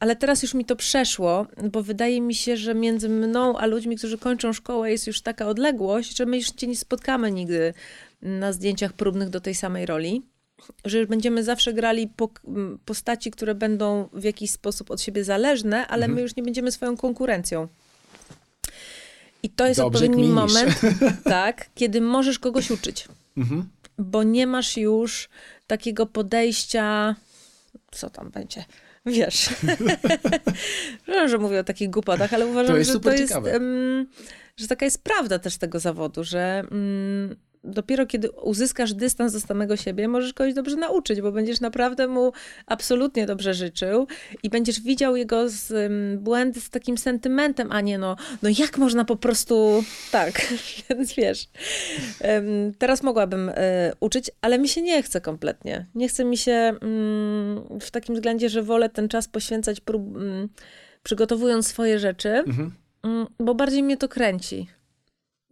[0.00, 3.96] Ale teraz już mi to przeszło, bo wydaje mi się, że między mną a ludźmi,
[3.96, 7.74] którzy kończą szkołę, jest już taka odległość, że my już cię nie spotkamy nigdy
[8.22, 10.22] na zdjęciach próbnych do tej samej roli.
[10.84, 12.12] Że będziemy zawsze grali
[12.84, 16.96] postaci, które będą w jakiś sposób od siebie zależne, ale my już nie będziemy swoją
[16.96, 17.68] konkurencją.
[19.42, 20.34] I to jest Dobrze odpowiedni kminisz.
[20.54, 20.80] moment,
[21.24, 23.68] tak, kiedy możesz kogoś uczyć Mhm.
[23.98, 25.28] bo nie masz już
[25.66, 27.14] takiego podejścia,
[27.90, 28.64] co tam będzie,
[29.06, 29.48] wiesz.
[31.08, 33.52] Wiem, że mówię o takich głupotach, ale uważam, To jest że to jest, ciekawe.
[33.54, 34.06] em,
[34.56, 39.76] że taka jest prawda też tego zawodu, że mm, dopiero kiedy uzyskasz dystans do samego
[39.76, 42.32] siebie, możesz kogoś dobrze nauczyć, bo będziesz naprawdę mu
[42.66, 44.06] absolutnie dobrze życzył
[44.42, 48.78] i będziesz widział jego z, em, błędy z takim sentymentem, a nie no, no jak
[48.78, 50.32] można po prostu tak,
[50.90, 51.46] więc wiesz.
[52.20, 55.86] Em, Teraz mogłabym e, uczyć, ale mi się nie chce kompletnie.
[55.94, 60.48] Nie chce mi się mm, w takim względzie, że wolę ten czas poświęcać prób, mm,
[61.02, 62.72] przygotowując swoje rzeczy, Mhm.
[63.38, 64.68] bo bardziej mnie to kręci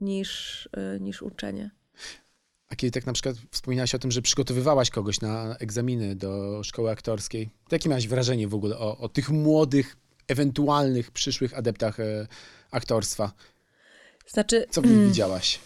[0.00, 1.70] niż, e, niż uczenie.
[2.68, 6.90] A kiedy tak na przykład wspominałaś o tym, że przygotowywałaś kogoś na egzaminy do szkoły
[6.90, 9.96] aktorskiej, to jakie miałaś wrażenie w ogóle o, o tych młodych,
[10.28, 12.26] ewentualnych przyszłych adeptach e,
[12.70, 13.32] aktorstwa?
[14.26, 15.60] Znaczy, Co w nich widziałaś?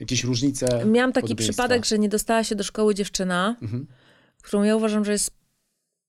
[0.00, 0.84] Jakieś różnice?
[0.86, 3.86] miałam taki przypadek, że nie dostała się do szkoły dziewczyna, Mhm.
[4.42, 5.30] którą ja uważam, że jest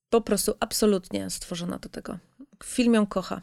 [0.10, 2.18] po prostu absolutnie stworzona do tego.
[2.64, 3.42] Film ją kocha.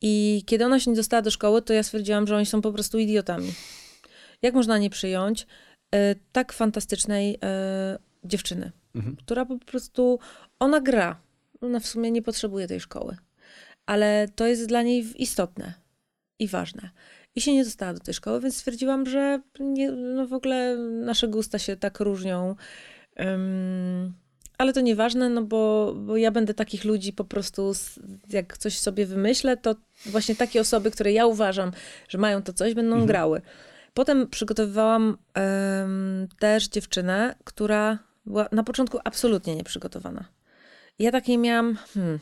[0.00, 2.72] I kiedy ona się nie dostała do szkoły, to ja stwierdziłam, że oni są po
[2.72, 3.52] prostu idiotami.
[4.42, 5.46] Jak można nie przyjąć
[6.32, 9.16] tak fantastycznej e, dziewczyny, Mhm.
[9.16, 10.18] która po prostu,
[10.58, 11.20] ona gra.
[11.60, 13.16] Ona w sumie nie potrzebuje tej szkoły.
[13.86, 15.74] Ale to jest dla niej istotne
[16.38, 16.90] i ważne.
[17.34, 21.28] I się nie dostała do tej szkoły, więc stwierdziłam, że nie, no w ogóle nasze
[21.28, 22.56] gusta się tak różnią.
[23.20, 24.12] Ym,
[24.58, 27.72] ale to nieważne, no bo, bo ja będę takich ludzi po prostu,
[28.30, 29.74] jak coś sobie wymyślę, to
[30.06, 31.72] właśnie takie osoby, które ja uważam,
[32.08, 33.42] że mają to coś, będą grały.
[33.94, 40.24] Potem przygotowywałam em, też dziewczynę, która była na początku absolutnie nieprzygotowana.
[40.98, 42.18] Ja takiej miałam, hmm,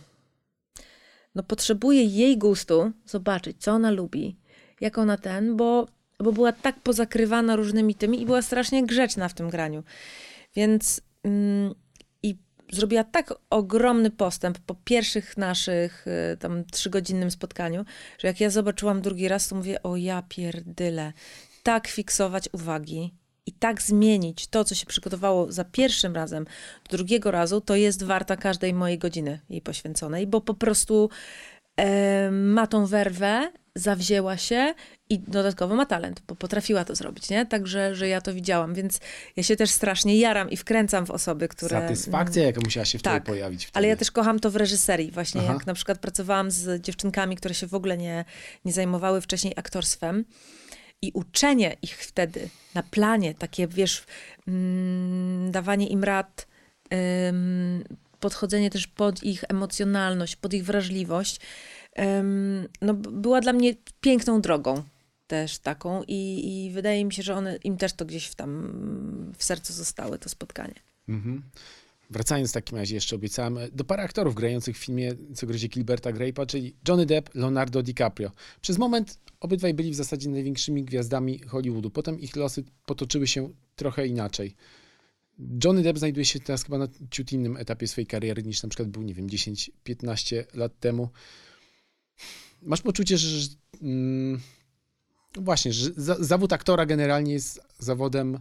[1.34, 4.36] no potrzebuję jej gustu, zobaczyć, co ona lubi,
[4.80, 5.86] jak ona ten, bo
[6.22, 9.82] bo była tak pozakrywana różnymi tymi i była strasznie grzeczna w tym graniu.
[10.56, 11.74] Więc mm,
[12.22, 12.36] i
[12.72, 17.84] zrobiła tak ogromny postęp po pierwszych naszych y, tam trzygodzinnym spotkaniu,
[18.18, 21.12] że jak ja zobaczyłam drugi raz, to mówię, o ja pierdyle,
[21.62, 23.14] tak fiksować uwagi
[23.46, 26.46] i tak zmienić to, co się przygotowało za pierwszym razem,
[26.90, 31.10] do drugiego razu, to jest warta każdej mojej godziny jej poświęconej, bo po prostu
[31.76, 34.74] e, ma tą werwę, zawzięła się
[35.10, 37.46] i dodatkowo ma talent, bo potrafiła to zrobić, nie?
[37.46, 39.00] Także, że ja to widziałam, więc
[39.36, 41.80] ja się też strasznie jaram i wkręcam w osoby, które...
[41.80, 43.64] Satysfakcja, jaka musiała się wtedy Tak, pojawić.
[43.64, 43.78] Wtedy.
[43.78, 45.10] Ale ja też kocham to w reżyserii.
[45.10, 45.52] Właśnie Aha.
[45.52, 48.24] jak na przykład pracowałam z dziewczynkami, które się w ogóle nie,
[48.64, 50.24] nie zajmowały wcześniej aktorstwem
[51.02, 54.04] i uczenie ich wtedy na planie, takie wiesz,
[54.48, 56.46] mm, dawanie im rad,
[57.28, 57.84] ym,
[58.20, 61.40] podchodzenie też pod ich emocjonalność, pod ich wrażliwość,
[62.18, 64.82] ym, no, była dla mnie piękną drogą
[65.26, 69.32] też taką i, i wydaje mi się, że one, im też to gdzieś w tam
[69.38, 70.74] w sercu zostały, to spotkanie.
[71.08, 71.42] Mhm.
[72.10, 75.68] Wracając w takim razie, jeszcze obiecałem, e, do pary aktorów grających w filmie Co grozi
[75.68, 78.30] Gilberta Grape'a, czyli Johnny Depp, Leonardo DiCaprio.
[78.60, 81.90] Przez moment obydwaj byli w zasadzie największymi gwiazdami Hollywoodu.
[81.90, 84.54] Potem ich losy potoczyły się trochę inaczej.
[85.64, 88.88] Johnny Depp znajduje się teraz chyba na ciut innym etapie swojej kariery niż na przykład
[88.88, 91.08] był, nie wiem, 10-15 lat temu.
[92.62, 93.48] Masz poczucie, że że,
[93.82, 94.40] mm,
[95.36, 98.38] no właśnie, że za, zawód aktora generalnie jest zawodem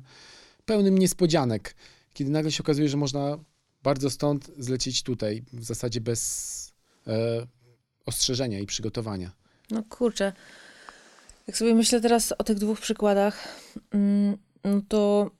[0.65, 1.75] pełnym niespodzianek,
[2.13, 3.37] kiedy nagle się okazuje, że można
[3.83, 6.73] bardzo stąd zlecieć tutaj, w zasadzie bez
[7.07, 7.47] e,
[8.05, 9.31] ostrzeżenia i przygotowania.
[9.71, 10.33] No kurczę,
[11.47, 13.47] jak sobie myślę teraz o tych dwóch przykładach,
[13.91, 15.31] mm, no to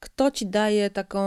[0.00, 1.20] kto ci daje taką,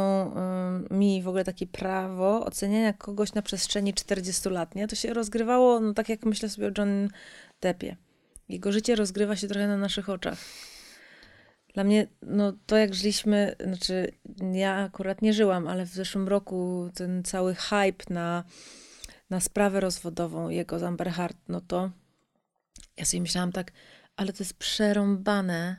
[0.92, 4.88] mi w ogóle takie prawo oceniania kogoś na przestrzeni 40 lat, nie?
[4.88, 7.10] To się rozgrywało, no tak jak myślę sobie o John
[7.62, 7.96] Deppie.
[8.50, 10.38] Jego życie rozgrywa się trochę na naszych oczach.
[11.74, 14.12] Dla mnie, no to jak żyliśmy, znaczy
[14.54, 18.44] ja akurat nie żyłam, ale w zeszłym roku ten cały hype na,
[19.30, 21.92] na sprawę rozwodową jego z Amber Heard, no to
[22.98, 23.72] ja sobie myślałam tak,
[24.16, 25.76] ale to jest przerąbane,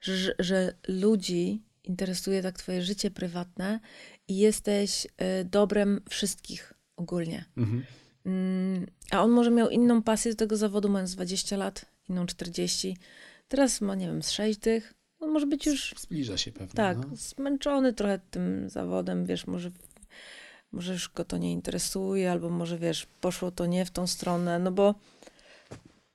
[0.00, 3.80] że, że ludzi interesuje tak twoje życie prywatne
[4.28, 7.44] i jesteś y, dobrem wszystkich ogólnie.
[7.56, 7.84] Mhm.
[8.26, 12.96] Mm, A on może miał inną pasję do tego zawodu, mając 20 lat, inną 40.
[13.48, 14.94] Teraz ma, nie wiem, z 6 tych.
[15.20, 16.74] On może być już Zbliża się pewnie.
[16.74, 17.16] tak, No.
[17.16, 19.70] zmęczony trochę tym zawodem, wiesz, może,
[20.72, 24.58] może już go to nie interesuje, albo może, wiesz, poszło to nie w tą stronę,
[24.58, 24.94] no bo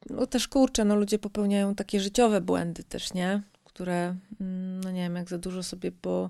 [0.09, 3.41] no też kurczę, no ludzie popełniają takie życiowe błędy też, nie?
[3.63, 6.29] Które, mm, no nie wiem, jak za dużo sobie po,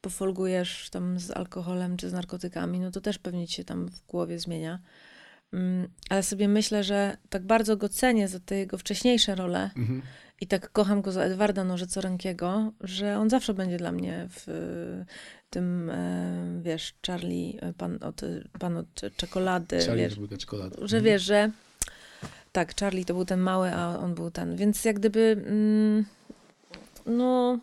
[0.00, 4.06] pofolgujesz tam z alkoholem czy z narkotykami, no to też pewnie ci się tam w
[4.06, 4.78] głowie zmienia.
[5.52, 10.02] Mm, Ale sobie myślę, że tak bardzo go cenię za te jego wcześniejsze role, Mhm.
[10.40, 14.46] I tak kocham go za Edwarda Nożycorankiego, że on zawsze będzie dla mnie w
[15.50, 18.20] tym, e, wiesz, Charlie, e, pan od,
[18.58, 20.76] pan od czekolady, Charlie wiesz, Fabryka czekolady.
[20.82, 21.50] że wiesz, że
[22.52, 26.04] tak, Charlie to był ten mały, a on był ten, więc jak gdyby, mm,
[27.06, 27.58] no,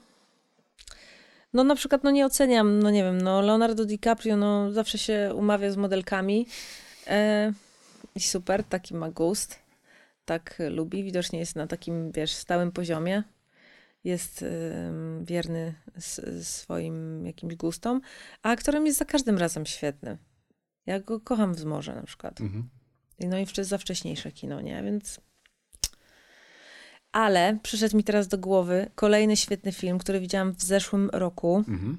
[1.53, 5.31] no na przykład, no nie oceniam, no nie wiem, no Leonardo DiCaprio, no zawsze się
[5.35, 6.47] umawia z modelkami
[7.07, 7.53] e,
[8.15, 9.62] i super, taki ma gust,
[10.25, 13.23] tak lubi, widocznie jest na takim, wiesz, stałym poziomie,
[14.03, 14.45] jest
[15.21, 18.01] wierny s- swoim jakimś gustom,
[18.43, 20.17] a aktorem jest za każdym razem świetny.
[20.85, 22.41] Ja go kocham w Zmorze na przykład.
[22.41, 22.69] Mhm.
[23.19, 24.83] No i za wcześniejsze kino, nie?
[24.83, 25.21] Więc.
[27.11, 31.97] Ale przyszedł mi teraz do głowy kolejny świetny film, który widziałam w zeszłym roku Mhm.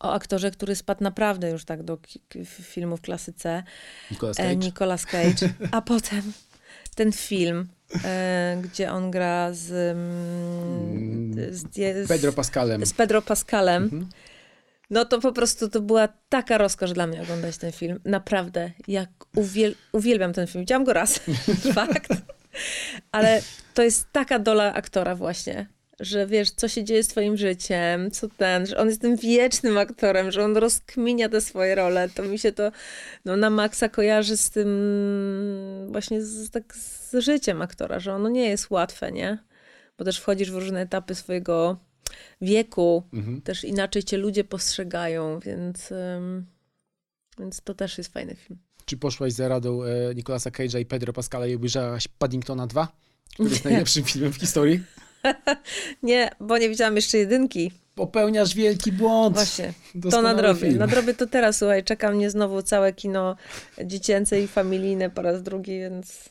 [0.00, 1.98] o aktorze, który spadł naprawdę już tak do
[2.44, 3.62] filmów klasy C.
[4.10, 4.56] Nicolas E, Cage.
[4.56, 5.48] Nicolas Cage.
[5.70, 6.32] A potem
[6.96, 7.68] ten film,
[8.04, 11.62] e, gdzie on gra z, mm, z,
[12.04, 12.86] z, Pedro Pascalem.
[12.86, 13.82] z Pedro Pascalem.
[13.82, 14.08] Mhm.
[14.90, 18.00] No to po prostu to była taka rozkosz dla mnie oglądać ten film.
[18.04, 18.70] Naprawdę.
[18.88, 20.62] Jak uwiel uwielbiam ten film.
[20.62, 21.20] Widziałam go raz.
[21.74, 22.10] Fakt.
[23.12, 23.42] Ale
[23.74, 25.66] to jest taka dola aktora właśnie,
[26.00, 29.78] że wiesz, co się dzieje z twoim życiem, co ten, że on jest tym wiecznym
[29.78, 32.08] aktorem, że on rozkminia te swoje role.
[32.08, 32.72] To mi się to
[33.24, 34.68] no, na maksa kojarzy z tym
[35.88, 39.38] właśnie z, tak z życiem aktora, że ono nie jest łatwe, nie?
[39.98, 41.76] Bo też wchodzisz w różne etapy swojego
[42.40, 43.42] wieku, Mhm.
[43.42, 46.46] też inaczej cię ludzie postrzegają, więc, ym,
[47.38, 48.58] więc to też jest fajny film.
[48.84, 52.88] Czy poszłaś za radą e, Nicolasa Cage'a i Pedro Pascala i obejrzałaś Paddingtona 2?
[53.34, 54.82] Który jest najlepszym filmem w historii?
[56.02, 57.72] Nie, bo nie widziałam jeszcze jedynki.
[57.94, 59.34] Popełniasz wielki błąd.
[59.36, 60.60] Właśnie, to Doskonały nadrobię.
[60.60, 60.78] film.
[60.78, 63.36] Nadrobię to teraz, słuchaj, czeka mnie znowu całe kino
[63.84, 66.30] dziecięce i familijne po raz drugi, więc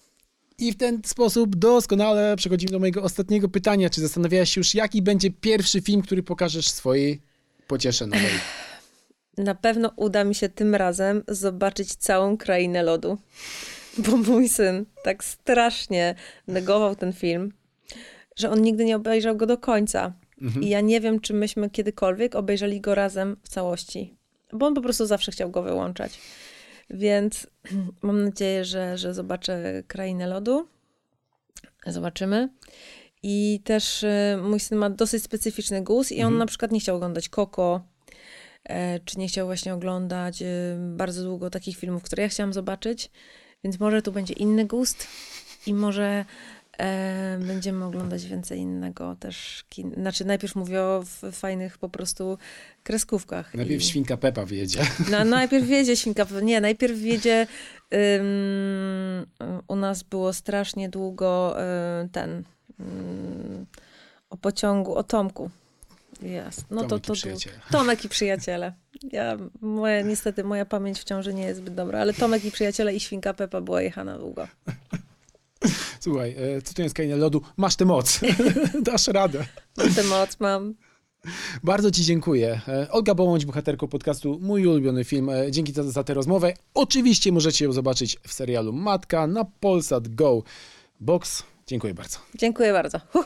[0.57, 3.89] I w ten sposób doskonale przechodzimy do mojego ostatniego pytania.
[3.89, 7.21] Czy zastanawiałaś się już, jaki będzie pierwszy film, który pokażesz swojej
[7.67, 8.31] pociesze nowej?
[9.37, 13.17] Na pewno uda mi się tym razem zobaczyć całą krainę lodu.
[13.97, 16.15] Bo mój syn tak strasznie
[16.47, 17.51] negował ten film,
[18.35, 20.13] że on nigdy nie obejrzał go do końca.
[20.61, 24.17] I ja nie wiem, czy myśmy kiedykolwiek obejrzeli go razem w całości.
[24.53, 26.19] Bo on po prostu zawsze chciał go wyłączać.
[26.89, 27.47] Więc
[28.01, 30.67] mam nadzieję, że, że zobaczę krainę lodu.
[31.87, 32.49] Zobaczymy.
[33.23, 36.95] I też y, mój syn ma dosyć specyficzny gust i on na przykład nie chciał
[36.95, 37.81] oglądać Koko,
[38.63, 40.45] e, czy nie chciał właśnie oglądać y,
[40.79, 43.11] bardzo długo takich filmów, które ja chciałam zobaczyć,
[43.63, 45.07] więc może tu będzie inny gust
[45.67, 46.25] i może
[46.79, 49.91] e, będziemy oglądać więcej innego też kin.
[49.93, 52.37] Znaczy najpierw mówię o fajnych po prostu
[52.83, 53.53] kreskówkach.
[53.53, 54.79] Najpierw I- świnka Pepa wyjedzie.
[55.11, 57.47] no, najpierw wiedzie świnka, nie, najpierw wiedzie,
[57.93, 59.25] ym,
[59.67, 61.55] u nas było strasznie długo
[62.03, 62.43] y, ten,
[62.79, 63.65] ym,
[64.29, 65.49] o pociągu, o Tomku.
[66.21, 66.65] Jest.
[66.71, 67.55] No Tomek to, i to, to przyjaciele.
[67.71, 68.73] Tomek i przyjaciele.
[69.11, 72.93] Ja, moja, niestety moja pamięć w ciąży nie jest zbyt dobra, ale Tomek i przyjaciele
[72.93, 74.47] i świnka Pepa była jechana długo.
[75.99, 78.19] Słuchaj, e, cytując Krainę Lodu, masz tę moc.
[78.81, 79.45] Dasz radę.
[79.77, 80.75] Mam tę moc, mam.
[81.63, 82.61] Bardzo Ci dziękuję.
[82.67, 85.29] E, Olga Bołądź, bohaterką podcastu Mój ulubiony film.
[85.29, 86.53] E, Dzięki za, za tę rozmowę.
[86.73, 90.43] Oczywiście możecie ją zobaczyć w serialu Matka na Polsat Go
[90.99, 91.43] Box.
[91.67, 92.17] Dziękuję bardzo.
[92.35, 92.99] Dziękuję bardzo.
[93.13, 93.25] Huh.